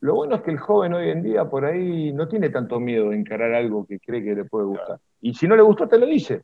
[0.00, 3.10] Lo bueno es que el joven hoy en día por ahí no tiene tanto miedo
[3.10, 4.98] de encarar algo que cree que le puede gustar.
[5.20, 6.42] Y si no le gustó, te lo dice.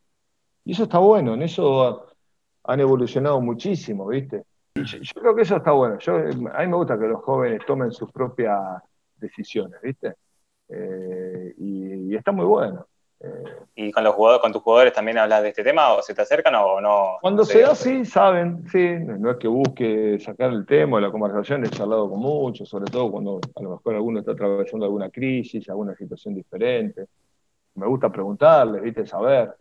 [0.65, 2.07] Y eso está bueno, en eso
[2.65, 4.45] han evolucionado muchísimo, ¿viste?
[4.75, 5.99] Y yo, creo que eso está bueno.
[5.99, 8.83] Yo, a mí me gusta que los jóvenes tomen sus propias
[9.17, 10.15] decisiones, ¿viste?
[10.69, 12.87] Eh, y, está muy bueno.
[13.21, 13.29] Eh,
[13.77, 16.23] ¿Y con los jugadores, con tus jugadores también hablas de este tema o se te
[16.23, 17.19] acercan o no?
[17.21, 18.97] Cuando se da, sí, saben, sí.
[19.01, 22.91] No es que busque sacar el tema de la conversación, he charlado con muchos, sobre
[22.91, 27.07] todo cuando a lo mejor alguno está atravesando alguna crisis, alguna situación diferente.
[27.75, 29.07] Me gusta preguntarles, ¿viste?
[29.07, 29.55] Saber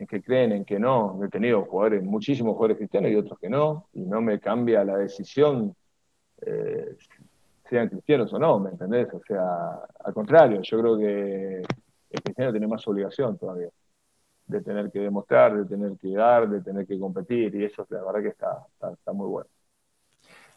[0.00, 1.22] en qué creen, en qué no.
[1.22, 4.96] He tenido jugadores, muchísimos jugadores cristianos y otros que no, y no me cambia la
[4.96, 5.74] decisión,
[6.40, 6.96] eh,
[7.68, 9.08] sean cristianos o no, ¿me entendés?
[9.12, 11.62] O sea, al contrario, yo creo que
[12.10, 13.68] el cristiano tiene más obligación todavía
[14.46, 18.02] de tener que demostrar, de tener que dar, de tener que competir, y eso la
[18.02, 19.48] verdad que está, está, muy bueno.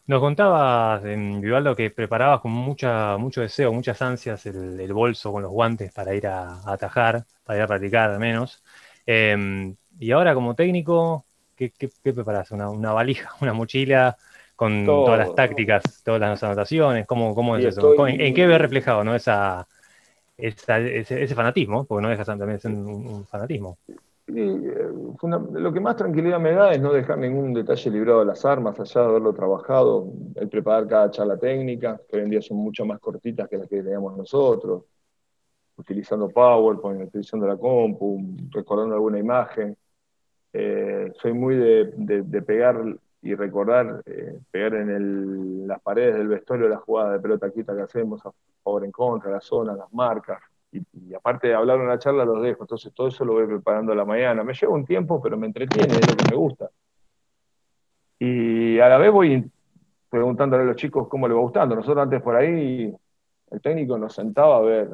[0.07, 5.43] Nos contabas, en Vivaldo, que preparabas con mucha, mucho deseo, muchas ansias el, bolso con
[5.43, 8.62] los guantes para ir a, a, atajar, para ir a practicar al menos.
[9.05, 12.51] Em, y ahora como técnico, ¿qué, qué, preparas?
[12.51, 14.17] ¿Una, valija, una mochila
[14.55, 17.05] con todas las tácticas, todas las anotaciones?
[17.07, 18.07] ¿Cómo, cómo es eso?
[18.07, 19.15] ¿En, qué ve reflejado ¿no?
[19.15, 19.67] esa,
[20.37, 21.85] ese, fanatismo?
[21.85, 23.77] Porque no deja también ser un, fanatismo.
[24.27, 24.87] Eh,
[25.51, 28.79] lo que más tranquilidad me da es no dejar ningún detalle librado de las armas,
[28.79, 32.85] allá de haberlo trabajado, el preparar cada charla técnica, que hoy en día son mucho
[32.85, 34.83] más cortitas que las que teníamos nosotros,
[35.77, 38.19] utilizando PowerPoint, utilizando la compu,
[38.51, 39.75] recordando alguna imagen.
[40.51, 42.79] Eh, soy muy de, pegar
[43.21, 47.81] y recordar, eh, pegar en las paredes del vestuario la jugada de pelota quita que
[47.81, 48.31] hacemos a
[48.63, 50.41] favor en contra, la zona, las marcas.
[50.71, 52.63] Y, aparte de hablar en la charla, los dejo.
[52.63, 54.43] Entonces todo eso lo voy preparando a la mañana.
[54.43, 56.69] Me lleva un tiempo, pero me entretiene, es lo que me gusta.
[58.19, 59.51] Y a la vez voy
[60.09, 61.75] preguntándole a los chicos cómo les va gustando.
[61.75, 62.93] Nosotros antes por ahí
[63.53, 64.89] el técnico nos sentaba a ver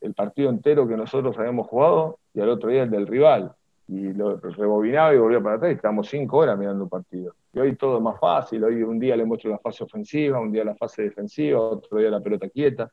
[0.00, 3.52] el partido entero que nosotros habíamos jugado y al otro día el del rival.
[3.88, 7.34] Y lo rebobinaba y volvía para atrás y estábamos cinco horas mirando un partido.
[7.52, 10.52] Y hoy todo es más fácil, hoy un día le muestro la fase ofensiva, un
[10.52, 12.90] día la fase defensiva, otro día la pelota quieta.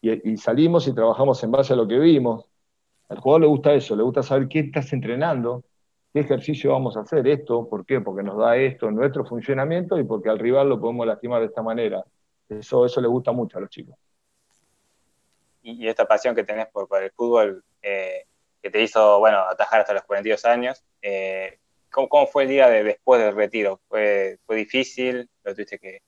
[0.00, 2.48] Y, salimos y trabajamos en base a lo que vimos.
[3.08, 5.64] Al jugador le gusta eso, le gusta saber qué estás entrenando,
[6.12, 8.00] qué ejercicio vamos a hacer, esto, ¿por qué?
[8.00, 11.62] Porque nos da esto nuestro funcionamiento y porque al rival lo podemos lastimar de esta
[11.62, 12.02] manera.
[12.48, 13.96] Eso, eso le gusta mucho a los chicos
[15.62, 18.26] y, esta pasión que tenés por, el fútbol eh,
[18.60, 20.84] que te hizo, bueno, atajar hasta los 42 años.
[21.00, 21.58] Eh,
[21.90, 23.80] ¿cómo, fue el día de, después del retiro?
[23.88, 25.28] ¿Fue, fue difícil?
[25.44, 26.00] ¿Lo tuviste que,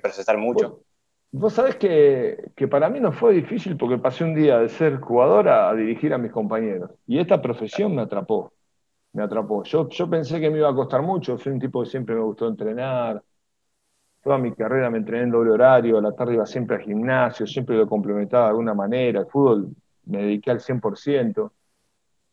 [0.00, 0.82] procesar mucho?
[1.30, 5.48] Vos, sabés que, para mí no fue difícil porque pasé un día de ser jugador
[5.48, 6.90] a, dirigir a mis compañeros.
[7.06, 8.52] Y esta profesión me atrapó.
[9.12, 9.62] Me atrapó.
[9.64, 11.36] Yo, yo pensé que me iba a costar mucho.
[11.38, 13.22] Soy un tipo que siempre me gustó entrenar,
[14.28, 17.46] toda mi carrera me entrené en doble horario, a la tarde iba siempre al gimnasio,
[17.46, 19.70] siempre lo complementaba de alguna manera, el fútbol
[20.04, 21.50] me dediqué al 100%,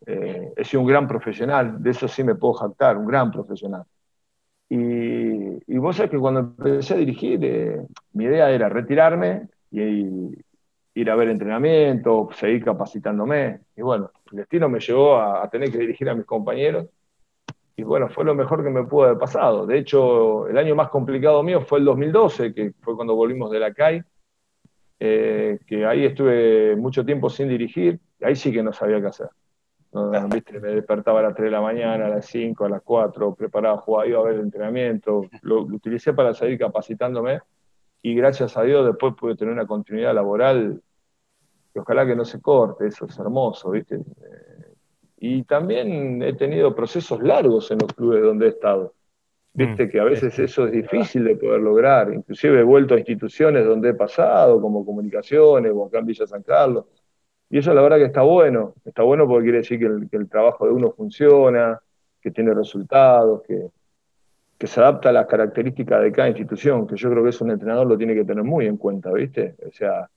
[0.06, 3.86] eh, he sido un gran profesional, de eso sí me puedo jactar, un gran profesional.
[4.68, 7.82] Y, vos sabés que cuando empecé a dirigir, eh,
[8.12, 10.36] mi idea era retirarme y,
[10.96, 13.62] ir a ver entrenamiento, seguir capacitándome.
[13.78, 16.88] Y bueno, el destino me llevó a tener que dirigir a mis compañeros
[17.78, 19.66] y bueno, fue lo mejor que me pudo haber pasado.
[19.66, 23.60] De hecho, el año más complicado mío fue el 2012, que fue cuando volvimos de
[23.60, 24.04] la CAI,
[25.00, 29.08] eh, que ahí estuve mucho tiempo sin dirigir, y ahí sí que no sabía qué
[29.08, 29.30] hacer.
[30.30, 30.60] ¿viste?
[30.60, 33.78] Me despertaba a las 3 de la mañana, a las 5, a las 4, preparaba,
[33.78, 37.40] jugaba, iba a ver el entrenamiento, lo, lo utilicé para seguir capacitándome
[38.02, 40.82] y gracias a Dios después pude tener una continuidad laboral
[41.74, 43.96] que ojalá que no se corte, eso es hermoso, ¿viste?
[43.96, 44.55] Eh,
[45.28, 48.94] y también he tenido procesos largos en los clubes donde he estado.
[49.56, 52.14] Viste Mm, que a veces este, eso es difícil de poder lograr.
[52.14, 56.44] Inclusive he vuelto a instituciones donde he pasado, como comunicaciones, o acá en Villa San
[56.44, 56.86] Carlos.
[57.50, 58.76] Y eso la verdad que está bueno.
[58.86, 61.80] Está bueno porque quiere decir que el, que el trabajo de uno funciona,
[62.22, 63.70] que tiene resultados, que,
[64.60, 67.52] que se adapta a las características de cada institución, que yo creo que eso un
[67.52, 69.56] entrenador lo tiene que tener muy en cuenta, ¿viste?
[69.68, 70.08] O sea,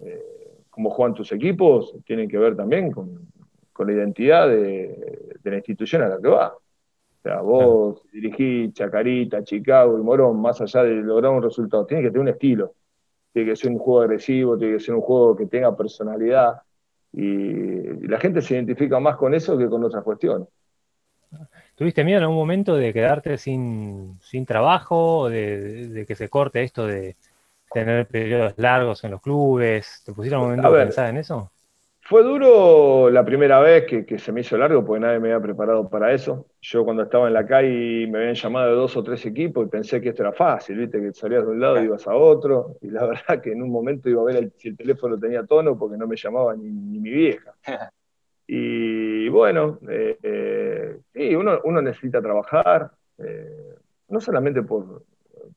[0.00, 3.31] eh, cómo juegan tus equipos tienen que ver también con,
[3.72, 6.48] con la identidad de, de la institución a la que va.
[6.54, 12.02] O sea, vos dirigís Chacarita, Chicago y Morón, más allá de lograr un resultado, tiene
[12.04, 12.74] que tener un estilo.
[13.32, 16.62] Tiene que ser un juego agresivo, tiene que ser un juego que tenga personalidad.
[17.12, 20.48] Y, y la gente se identifica más con eso que con otras cuestiones.
[21.76, 26.28] ¿Tuviste miedo en algún momento de quedarte sin, sin trabajo, de, de- de que se
[26.28, 27.16] corte esto de
[27.72, 30.02] tener periodos largos en los clubes?
[30.06, 31.51] ¿Te pusieron un momento A pensar en eso?
[32.12, 35.42] Fue duro la primera vez que, que se me hizo largo porque nadie me había
[35.42, 36.46] preparado para eso.
[36.60, 39.70] Yo cuando estaba en la calle me habían llamado de dos o tres equipos y
[39.70, 42.76] pensé que esto era fácil, viste, que salías de un lado y ibas a otro.
[42.82, 45.46] Y la verdad que en un momento iba a ver el- si el teléfono tenía
[45.46, 47.54] tono porque no me llamaba ni, ni mi vieja.
[48.46, 53.76] Y bueno, eh, eh, sí, uno, uno necesita trabajar, eh,
[54.08, 55.04] no solamente por,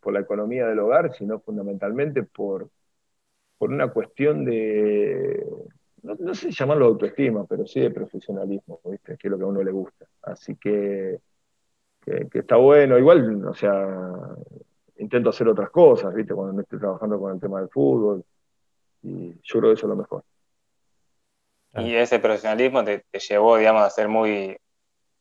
[0.02, 2.70] por la economía del hogar, sino fundamentalmente por,
[3.58, 5.44] por una cuestión de,
[6.06, 9.18] no, no sé si llamarlo autoestima, pero sí de profesionalismo, ¿viste?
[9.18, 10.06] que es lo que a uno le gusta.
[10.22, 11.20] Así que,
[12.02, 12.98] que, que está bueno.
[12.98, 13.88] Igual, o sea,
[14.98, 16.34] intento hacer otras cosas, ¿viste?
[16.34, 18.24] Cuando no estoy trabajando con el tema del fútbol.
[19.02, 20.24] Y yo creo que eso es lo mejor.
[21.78, 24.56] Y ese profesionalismo te, te llevó, digamos, a ser muy,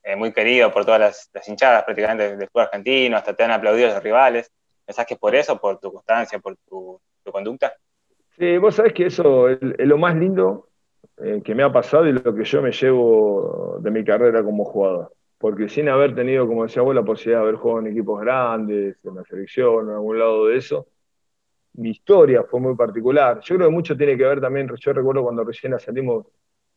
[0.05, 3.51] eh, muy querido por todas las, las hinchadas prácticamente del, fútbol argentino, hasta te han
[3.51, 4.53] aplaudido los rivales.
[4.85, 7.75] ¿Pensás que es por eso, por tu constancia, por tu, tu conducta?
[8.39, 10.69] Sí, vos sabés que eso es, es lo más lindo
[11.19, 14.65] eh, que me ha pasado y lo que yo me llevo de mi carrera como
[14.65, 15.13] jugador.
[15.39, 18.97] Porque sin haber tenido, como decía vos, la posibilidad de haber jugado en equipos grandes,
[19.05, 20.87] en la selección, en algún lado de eso,
[21.75, 23.41] mi historia fue muy particular.
[23.43, 26.27] Yo creo que mucho tiene que ver también, yo recuerdo cuando recién salimos,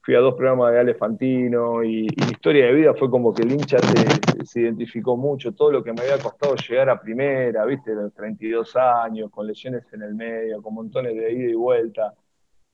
[0.02, 3.34] fui a dos programas de Ale Fantino y, y mi historia de vida fue como
[3.34, 7.00] que el hincha se, se identificó mucho, todo lo que me había costado llegar a
[7.00, 11.54] primera, viste, los 32 años, con lesiones en el medio, con montones de ida y
[11.54, 12.14] vuelta.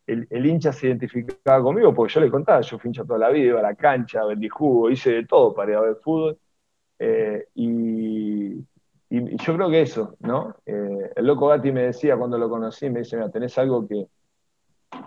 [0.05, 3.47] El, hincha se identificaba conmigo porque yo le contaba, yo fui hincha toda la vida,
[3.47, 6.37] iba a la cancha, vendí jugo, hice de todo para ir a ver fútbol.
[6.99, 8.57] Eh, y,
[9.09, 10.55] yo creo que eso, ¿no?
[10.65, 14.07] Eh, el loco Gatti me decía cuando lo conocí, me dice, mira, tenés algo que,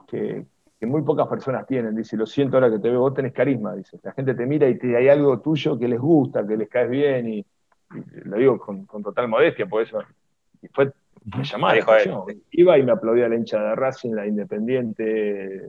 [0.06, 0.46] que,
[0.86, 1.96] muy pocas personas tienen.
[1.96, 3.74] Dice, lo siento ahora que te veo, vos tenés carisma.
[3.74, 6.68] Dice, la gente te mira y te, hay algo tuyo que les gusta, que les
[6.68, 7.28] caes bien.
[7.28, 9.98] Y, y lo digo con, con, total modestia, por eso.
[10.62, 10.92] Y fue,
[11.34, 12.24] me llamaba la atención.
[12.52, 15.62] Iba y me aplaudía la hincha de Racing, la Independiente,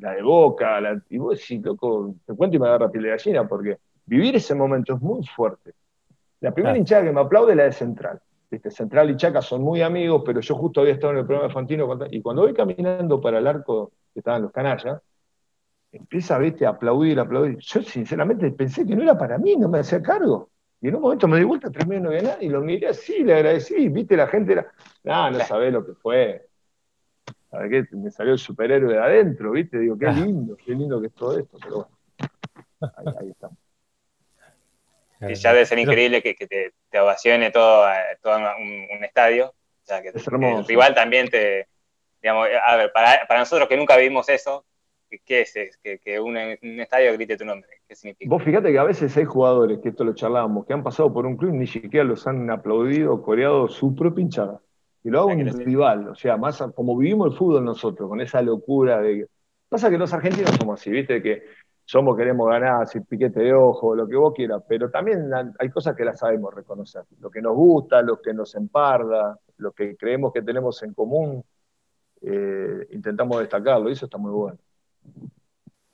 [0.00, 0.80] la de Boca.
[0.80, 4.36] La, y vos decís, loco, te cuento y me agarra piel de gallina, porque vivir
[4.36, 5.74] ese momento es muy fuerte.
[6.40, 6.78] La primera ah.
[6.78, 8.20] hinchada que me aplaude es la de Central.
[8.50, 8.70] ¿Viste?
[8.70, 11.54] Central y Chaca son muy amigos, pero yo justo había estado en el programa de
[11.54, 15.02] Fantino y cuando voy caminando para el arco que estaban los canallas,
[15.92, 16.64] empieza ¿viste?
[16.64, 17.58] a aplaudir, a aplaudir.
[17.58, 20.48] Yo sinceramente pensé que no era para mí, no me hacía cargo.
[20.80, 23.24] Y en un momento me di vuelta, meses no había nadie, y lo miré así,
[23.24, 24.72] le agradecí, viste, la gente era,
[25.02, 26.46] no, no sabés lo que fue.
[27.50, 27.96] ¿Sabés qué?
[27.96, 31.38] Me salió el superhéroe de adentro, viste, digo, qué lindo, qué lindo que es todo
[31.38, 33.58] esto, pero bueno, ahí, ahí estamos.
[35.20, 37.88] Y ya debe ser increíble que, que te, te, ovacione todo,
[38.22, 39.48] todo un, un, estadio.
[39.48, 41.66] O sea, que, es el rival también te.
[42.22, 44.64] Digamos, a ver, para, para nosotros que nunca vimos eso,
[45.24, 45.78] ¿qué es?
[45.82, 47.68] Que, que un, un, estadio grite tu nombre.
[47.86, 48.28] ¿Qué significa?
[48.30, 51.26] Vos fíjate que a veces hay jugadores, que esto lo charlábamos, que han pasado por
[51.26, 54.60] un club y ni siquiera los han aplaudido, coreado su propia hinchada.
[55.04, 56.08] Y lo hago un rival.
[56.08, 59.28] O sea, más como vivimos el fútbol nosotros, con esa locura de.
[59.68, 61.22] Pasa que los argentinos somos así, ¿viste?
[61.22, 61.44] Que
[61.88, 65.96] somos, queremos ganar, sin piquete de ojo, lo que vos quieras, pero también hay cosas
[65.96, 67.04] que las sabemos reconocer.
[67.18, 71.42] Lo que nos gusta, lo que nos emparda, lo que creemos que tenemos en común,
[72.20, 74.58] eh, intentamos destacarlo, y eso está muy bueno.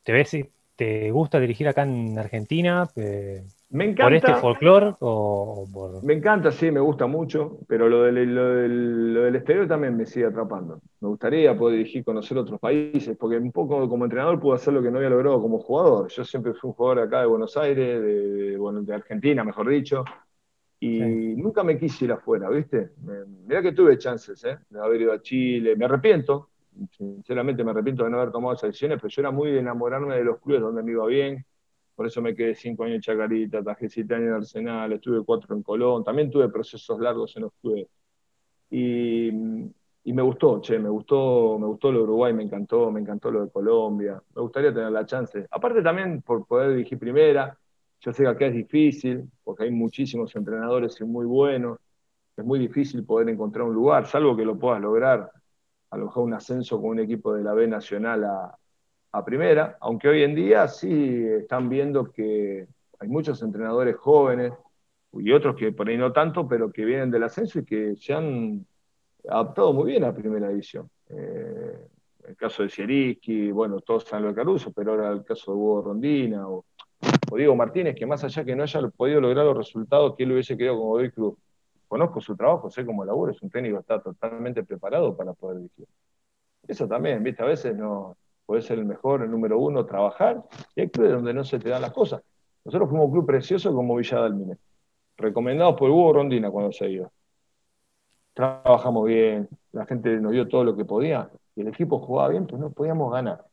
[0.02, 2.88] ¿Te ves si te gusta dirigir acá en Argentina?
[2.96, 4.04] Eh, me encanta.
[4.04, 6.04] ¿Por este folclore o por.?
[6.04, 9.96] Me encanta, sí, me gusta mucho, pero lo del, lo, del, lo del, exterior también
[9.96, 10.80] me sigue atrapando.
[11.00, 14.82] Me gustaría poder dirigir, conocer otros países, porque un poco como entrenador puedo hacer lo
[14.82, 16.08] que no había logrado como jugador.
[16.08, 20.04] Yo siempre fui un jugador acá de Buenos Aires, de, bueno, de Argentina, mejor dicho,
[20.78, 21.34] y sí.
[21.36, 22.90] nunca me quise ir afuera, ¿viste?
[23.02, 24.58] Me, mirá que tuve chances, ¿eh?
[24.68, 25.74] De haber ido a Chile.
[25.76, 26.50] Me arrepiento,
[26.90, 30.16] sinceramente me arrepiento de no haber tomado esas decisiones, pero yo era muy de enamorarme
[30.16, 31.44] de los clubes donde me iba bien
[31.94, 35.54] por eso me quedé cinco años en Chacarita, trabajé siete años en Arsenal, estuve cuatro
[35.54, 37.86] en Colón, también tuve procesos largos en los clubes.
[38.70, 39.30] Y,
[40.12, 43.44] me gustó, che, me gustó, me gustó lo de Uruguay, me encantó, me encantó lo
[43.44, 44.20] de Colombia.
[44.34, 45.46] Me gustaría tener la chance.
[45.50, 47.56] Aparte también por poder dirigir primera,
[48.00, 51.78] yo sé que acá es difícil, porque hay muchísimos entrenadores y muy buenos.
[52.36, 55.30] Es muy difícil poder encontrar un lugar, salvo que lo puedas lograr,
[55.94, 58.58] a lo un ascenso con un equipo de la B Nacional a,
[59.24, 62.66] primera, aunque hoy en día sí están viendo que
[62.98, 64.52] hay muchos entrenadores jóvenes
[65.12, 68.12] y otros que por ahí no tanto, pero que vienen del ascenso y que se
[68.12, 68.66] han
[69.28, 70.90] adaptado muy bien a primera división.
[71.10, 71.78] Eh,
[72.26, 75.82] el caso de Siericki, bueno, todos saben lo Caruso, pero ahora el caso de Hugo
[75.82, 76.64] Rondina o,
[77.36, 80.56] Diego Martínez, que más allá que no haya podido lograr los resultados que él hubiese
[80.56, 81.34] querido con Godoy Cruz,
[81.94, 85.86] conozco su trabajo, sé cómo labura, es un técnico está totalmente preparado para poder dirigir.
[86.66, 90.42] Eso también, viste, a veces no, puede ser el mejor, el número uno, trabajar,
[90.74, 92.20] y hay clubes donde no se te dan las cosas.
[92.64, 94.56] Nosotros fuimos un club precioso como Villa Dalmine,
[95.16, 97.08] recomendados por Hugo Rondina cuando se iba.
[98.32, 102.44] Trabajamos bien, la gente nos dio todo lo que podía, y el equipo jugaba bien,
[102.44, 103.44] pero no podíamos ganar.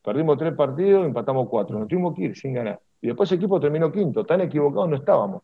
[0.00, 2.80] Perdimos tres partidos, empatamos cuatro, nos tuvimos que ir sin ganar.
[3.00, 5.42] Y después el equipo terminó quinto, tan equivocados no estábamos.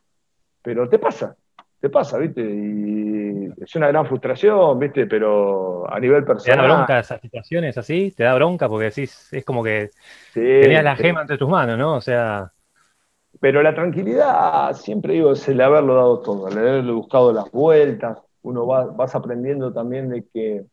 [0.62, 1.36] Pero te pasa,
[1.80, 2.42] te pasa, ¿viste?
[2.42, 5.06] Y es una gran frustración, ¿viste?
[5.06, 6.58] Pero a nivel personal.
[6.58, 8.12] ¿Te da bronca esas situaciones así?
[8.14, 8.68] ¿Te da bronca?
[8.68, 9.90] Porque decís, es como que
[10.34, 11.96] tenías la gema entre tus manos, ¿no?
[11.96, 12.52] O sea.
[13.40, 18.18] Pero la tranquilidad, siempre digo, es el haberlo dado todo, el haberle buscado las vueltas.
[18.42, 20.66] Uno va, vas aprendiendo también de que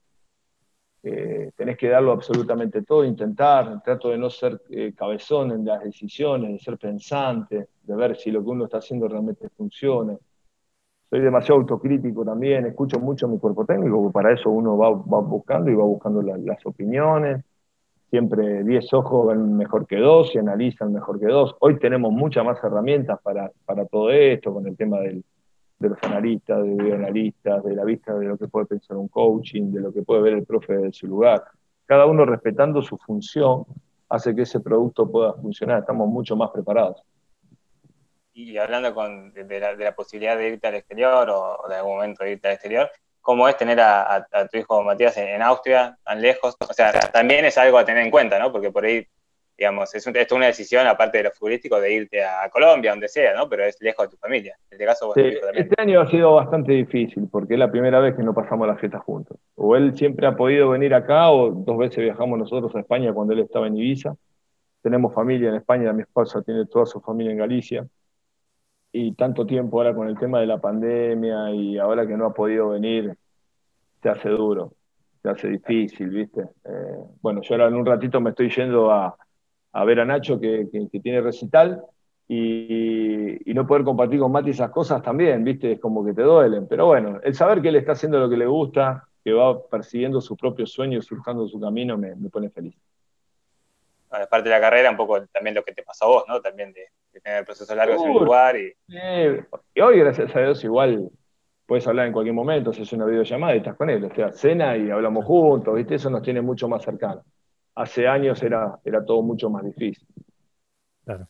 [1.03, 5.81] eh, tenés que darlo absolutamente todo, intentar, trato de no ser eh, cabezón en las
[5.81, 10.17] decisiones, de ser pensante, de ver si lo que uno está haciendo realmente funciona
[11.09, 15.71] soy demasiado autocrítico también, escucho mucho mi cuerpo técnico, porque para eso uno va, buscando
[15.71, 17.43] y va buscando las opiniones.
[18.09, 21.55] Siempre 10 ojos ven mejor que dos y analizan mejor que dos.
[21.59, 23.51] Hoy tenemos muchas más herramientas para,
[23.89, 25.23] todo esto, con el tema de
[25.79, 29.81] los analistas, de videoanalistas, de la vista de lo que puede pensar un coaching, de
[29.81, 31.43] lo que puede ver el profe de su lugar.
[31.85, 33.63] Cada uno respetando su función
[34.09, 35.79] hace que ese producto pueda funcionar.
[35.79, 37.03] Estamos mucho más preparados
[38.37, 42.33] y hablando con, de, la, posibilidad de irte al exterior o, de algún momento de
[42.33, 46.55] irte al exterior, ¿cómo es tener a, tu hijo Matías en, Austria, tan lejos?
[46.59, 48.51] O sea, también es algo a tener en cuenta, ¿no?
[48.51, 49.07] Porque por ahí,
[49.57, 53.49] digamos, es, una decisión, aparte de lo futbolístico, de irte a Colombia, donde sea, ¿no?
[53.49, 54.55] Pero es lejos de tu familia.
[54.69, 58.21] En este caso, este año ha sido bastante difícil, porque es la primera vez que
[58.21, 59.39] no pasamos las fiestas juntos.
[59.55, 63.33] O él siempre ha podido venir acá, o dos veces viajamos nosotros a España cuando
[63.33, 64.15] él estaba en Ibiza.
[64.83, 67.87] Tenemos familia en España, mi esposa tiene toda su familia en Galicia
[68.91, 72.33] y tanto tiempo ahora con el tema de la pandemia y ahora que no ha
[72.33, 73.15] podido venir,
[74.01, 74.73] se hace duro,
[75.21, 76.41] se hace difícil, ¿viste?
[76.41, 79.15] Eh, bueno, yo ahora en un ratito me estoy yendo a,
[79.85, 80.67] ver a Nacho que,
[81.01, 81.83] tiene recital
[82.27, 85.73] y, no poder compartir con Mati esas cosas también, ¿viste?
[85.73, 86.67] Es como que te duelen.
[86.67, 90.21] Pero bueno, el saber que él está haciendo lo que le gusta, que va persiguiendo
[90.21, 92.75] sus propios sueños, surjando su camino, me, me pone feliz.
[94.09, 96.39] Bueno, parte de la carrera, un poco también lo que te pasó a vos, ¿no?
[96.39, 96.87] También de,
[97.21, 98.55] tener el proceso largo en un lugar.
[98.57, 98.73] Y...
[98.87, 101.09] y hoy, gracias a Dios, igual
[101.65, 104.03] puedes hablar en cualquier momento, haces una videollamada y estás con él.
[104.03, 105.95] O sea, cena y hablamos juntos, ¿viste?
[105.95, 107.23] Eso nos tiene mucho más cercanos.
[107.75, 110.07] Hace años era, era todo mucho más difícil.
[111.05, 111.27] Claro.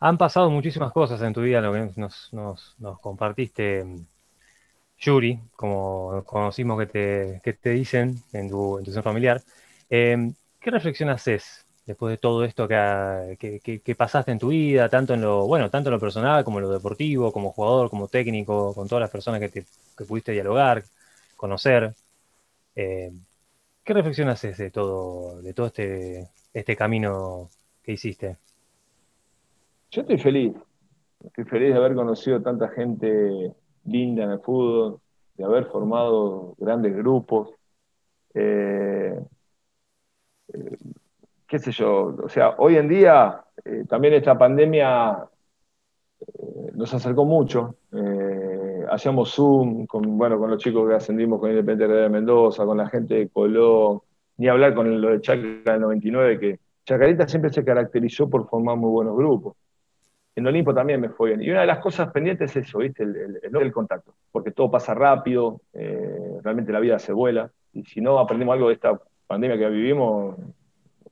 [0.00, 3.84] Han pasado muchísimas cosas en tu vida, lo que nos, nos, nos compartiste,
[4.98, 9.40] Yuri, como conocimos que te, que te dicen en tu, en familiar.
[9.88, 15.20] Eh, ¿Qué reflexión haces después de todo esto que, pasaste en tu vida, tanto en
[15.22, 18.88] lo, bueno, tanto en lo personal como en lo deportivo, como jugador, como técnico, con
[18.88, 19.64] todas las personas que, te,
[20.06, 20.82] pudiste dialogar,
[21.36, 21.94] conocer.
[22.74, 23.12] Eh,
[23.84, 27.50] ¿Qué reflexión haces de todo, de todo este, este camino
[27.82, 28.38] que hiciste?
[29.90, 30.54] Yo estoy feliz.
[31.24, 33.52] Estoy feliz de haber conocido tanta gente
[33.84, 35.00] linda en el fútbol,
[35.36, 37.50] de haber formado grandes grupos.
[38.34, 39.18] Eh,
[40.52, 40.76] eh,
[41.46, 45.28] qué sé yo, o sea, hoy en día eh, también esta pandemia
[46.20, 47.76] eh, nos acercó mucho.
[47.92, 52.78] Eh, hacíamos Zoom con, bueno, con los chicos que ascendimos con Independiente de Mendoza, con
[52.78, 54.00] la gente de Colón,
[54.36, 58.76] ni hablar con lo de Chacarita del 99, que Chacarita siempre se caracterizó por formar
[58.76, 59.56] muy buenos grupos.
[60.36, 61.42] En Olimpo también me fue bien.
[61.42, 63.04] Y una de las cosas pendientes es eso, ¿viste?
[63.04, 68.18] El, el, contacto, porque todo pasa rápido, realmente la vida se vuela, y si no
[68.18, 70.36] aprendemos algo de esta pandemia que vivimos,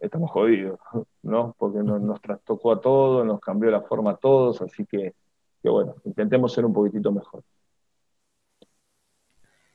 [0.02, 0.78] estamos jodidos,
[1.22, 1.54] ¿no?
[1.58, 5.14] Porque nos, trastocó a todos, nos cambió la forma a todos, así que,
[5.62, 7.42] bueno, intentemos ser un poquitito mejor.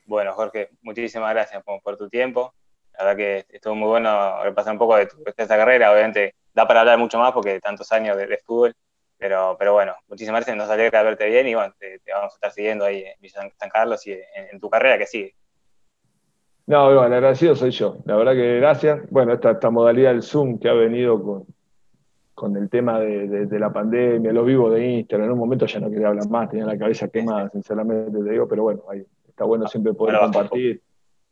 [0.05, 2.53] Bueno, Jorge, muchísimas gracias por, tu tiempo.
[2.93, 5.91] La verdad que estuvo muy bueno repasar un poco de, tu, esta carrera.
[5.91, 8.73] Obviamente da para hablar mucho más porque tantos años de, fútbol,
[9.17, 10.57] pero, pero bueno, muchísimas gracias.
[10.57, 13.69] Nos alegra verte bien y bueno, te, vamos a estar siguiendo ahí en Villa San
[13.69, 15.35] Carlos y en tu carrera que sigue.
[16.67, 17.97] No, bueno, el agradecido soy yo.
[18.05, 19.09] La verdad que gracias.
[19.09, 21.45] Bueno, esta, esta modalidad del Zoom que ha venido con,
[22.35, 25.79] con el tema de, de, la pandemia, los vivos de Instagram, en un momento ya
[25.79, 29.45] no quería hablar más, tenía la cabeza quemada, sinceramente te digo, pero bueno, ahí está
[29.45, 30.81] bueno siempre poder compartir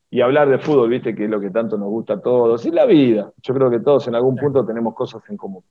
[0.09, 2.71] y hablar de fútbol, viste, que es lo que tanto nos gusta a todos, y
[2.71, 3.33] la vida.
[3.41, 5.63] Yo creo que todos en algún punto tenemos cosas en común.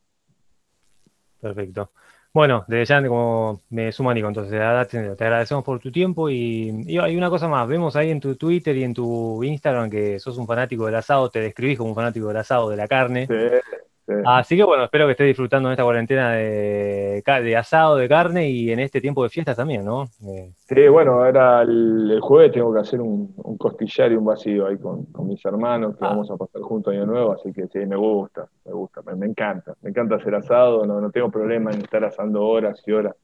[1.40, 1.90] Perfecto.
[2.35, 7.16] Bueno, desde ya, como me suma Nico, entonces te agradecemos por tu tiempo y, hay
[7.16, 10.47] una cosa más, vemos ahí en tu Twitter y en tu Instagram que sos un
[10.49, 13.28] fanático del asado, te describís como un fanático del asado, de la carne.
[13.28, 13.84] Sí,
[14.26, 18.50] Así que bueno, espero que estés disfrutando en esta cuarentena de, de, asado, de carne
[18.50, 20.05] y en este tiempo de fiestas también, ¿no?
[20.26, 24.76] Eh, sí, bueno, ahora el, jueves tengo que hacer un, costillar y un vacío ahí
[24.76, 26.09] con, mis hermanos, que ah.
[26.09, 29.74] vamos a pasar juntos año nuevo, así que sí, me gusta, me gusta, me, encanta,
[29.80, 33.14] me encanta hacer asado, no, no tengo problema en estar asando horas y horas.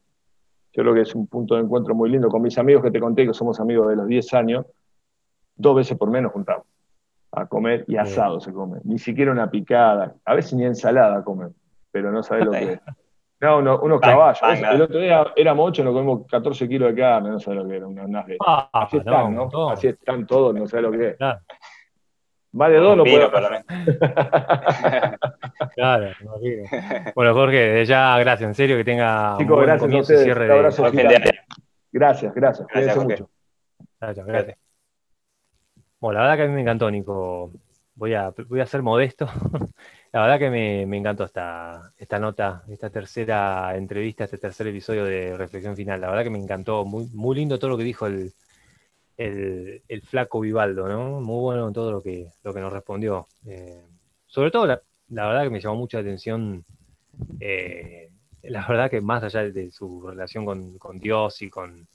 [0.72, 3.01] Yo creo que es un punto de encuentro muy lindo con mis amigos que te
[3.01, 4.66] conté que somos amigos de los 10 años,
[5.57, 6.64] dos veces por menos juntamos
[7.33, 8.81] a comer y asado se come.
[8.85, 11.55] Ni siquiera una picada, a veces ni ensalada comen,
[11.91, 12.81] pero no sabes lo que es.
[13.41, 14.41] No, unos caballos.
[14.43, 17.76] El otro día éramos ocho, nos comemos 14 kilos de carne, no sabes lo que
[17.76, 19.70] era, una ah, Así están, ¿no?
[19.70, 21.16] Así están todos, no sabes lo que es.
[22.53, 23.31] Más de dos no puedo.
[25.74, 26.64] claro, imagino.
[27.14, 30.55] Bueno, Jorge, ya gracias, en serio, que tenga Chicos, un gracias comienzo cierre de...
[31.93, 32.66] Gracias, gracias.
[32.68, 33.31] Gracias, mucho.
[34.01, 34.59] Gracias, gracias.
[36.01, 37.53] Bueno, la verdad que a mí me encantó, Nico.
[37.94, 39.26] Voy a, voy a ser modesto.
[40.12, 45.36] la verdad que me, encantó esta, esta nota, esta tercera entrevista, este tercer episodio de
[45.36, 46.01] Reflexión Final.
[46.01, 46.86] La verdad que me encantó.
[46.86, 48.32] Muy, muy lindo todo lo que dijo el,
[49.18, 51.20] el, flaco Vivaldo, ¿no?
[51.20, 53.28] Muy bueno todo lo que, lo que nos respondió.
[53.46, 53.84] Eh,
[54.26, 56.64] sobre todo, la, verdad que me llamó mucha atención.
[57.40, 58.11] Eh,
[58.44, 61.86] la verdad que más allá de su relación con, Dios y con,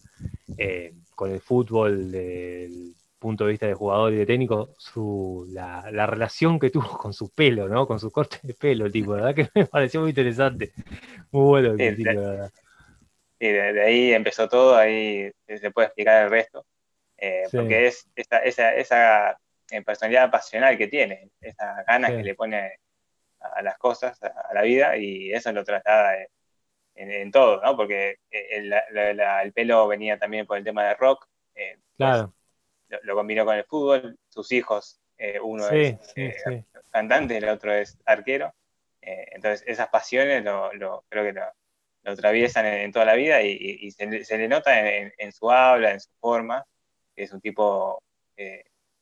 [0.59, 2.93] eh, con el fútbol, del
[3.25, 7.11] punto de vista de jugador y de técnico, su, la, la, relación que tuvo con
[7.11, 7.87] su pelo, ¿no?
[7.87, 10.73] Con su corte de pelo, tipo, la verdad que me pareció muy interesante.
[11.31, 12.51] Muy bueno el de, verdad.
[13.39, 16.67] Y de, ahí empezó todo, ahí se puede explicar el resto.
[17.17, 19.31] Eh, porque es esa, esa, esa,
[19.71, 22.77] eh, personalidad pasional que tiene, esa ganas que le pone
[23.39, 26.15] a, las cosas, a, la vida, y eso lo traslada
[26.93, 27.75] en, todo, ¿no?
[27.75, 31.25] Porque el, el, pelo venía también por el tema de rock.
[31.55, 32.35] Eh, claro
[33.03, 37.97] lo, combinó con el fútbol, sus hijos, eh, uno es eh, cantante, el otro es
[38.05, 38.53] arquero.
[39.01, 41.43] Eh, entonces esas pasiones lo, creo que lo,
[42.05, 46.63] atraviesan en, toda la vida y, se, le nota en, su habla, en su forma,
[47.15, 48.01] es un tipo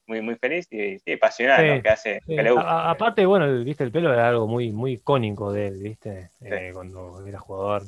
[0.05, 2.89] muy, muy feliz y, sí, apasionado, que hace, que le gusta.
[2.89, 6.29] aparte, bueno, viste, el pelo era algo muy, muy icónico de él, viste,
[6.73, 7.83] cuando era jugador.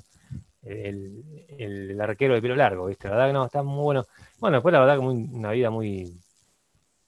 [0.66, 1.24] El,
[1.60, 3.08] el, arquero de pelo largo, ¿viste?
[3.08, 4.06] La verdad que no, está muy bueno.
[4.40, 6.12] Bueno, después la verdad que una vida muy,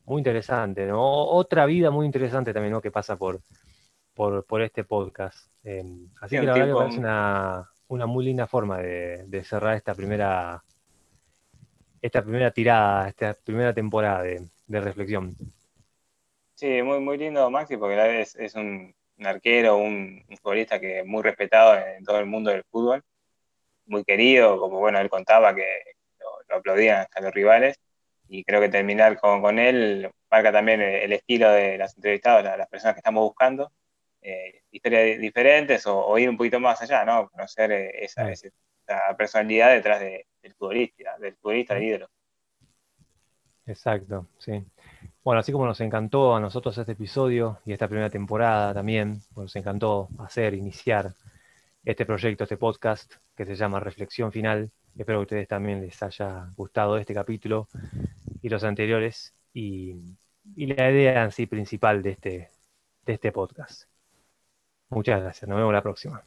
[0.06, 1.04] muy interesante, ¿no?
[1.04, 2.82] Otra vida muy interesante también, ¿no?
[2.82, 3.42] Que pasa por,
[4.14, 5.52] por, este podcast.
[5.64, 9.94] Em, así que la verdad que parece una, una, muy linda forma de, cerrar esta
[9.94, 10.64] primera,
[12.02, 15.36] esta primera tirada, esta primera temporada de, reflexión.
[16.56, 21.22] Sí, muy, muy lindo, Maxi, porque es, es un, arquero, un, futbolista que es muy
[21.22, 23.04] respetado en todo el mundo del fútbol,
[23.88, 25.66] muy querido, como bueno, él contaba que
[26.50, 27.80] lo aplaudían hasta los rivales.
[28.30, 32.68] Y creo que terminar con, con él marca también el, estilo de las entrevistadas, las,
[32.68, 33.72] personas que estamos buscando,
[34.22, 37.30] eh, historias diferentes o, ir un poquito más allá, ¿no?
[37.30, 38.50] Conocer eh, esa, esa,
[39.18, 42.10] personalidad detrás del futbolista, del futbolista, del ídolo.
[43.66, 44.64] Exacto, sí.
[45.24, 49.54] Bueno, así como nos encantó a nosotros este episodio y esta primera temporada también, nos
[49.58, 51.14] encantó hacer, iniciar
[51.88, 54.70] este proyecto, este podcast que se llama Reflexión Final.
[54.98, 57.70] Espero que a ustedes también les haya gustado este capítulo
[58.42, 59.96] y los anteriores y,
[60.58, 62.50] la idea en sí principal de este,
[63.06, 63.84] de este podcast.
[64.90, 65.48] Muchas gracias.
[65.48, 66.26] Nos vemos la próxima.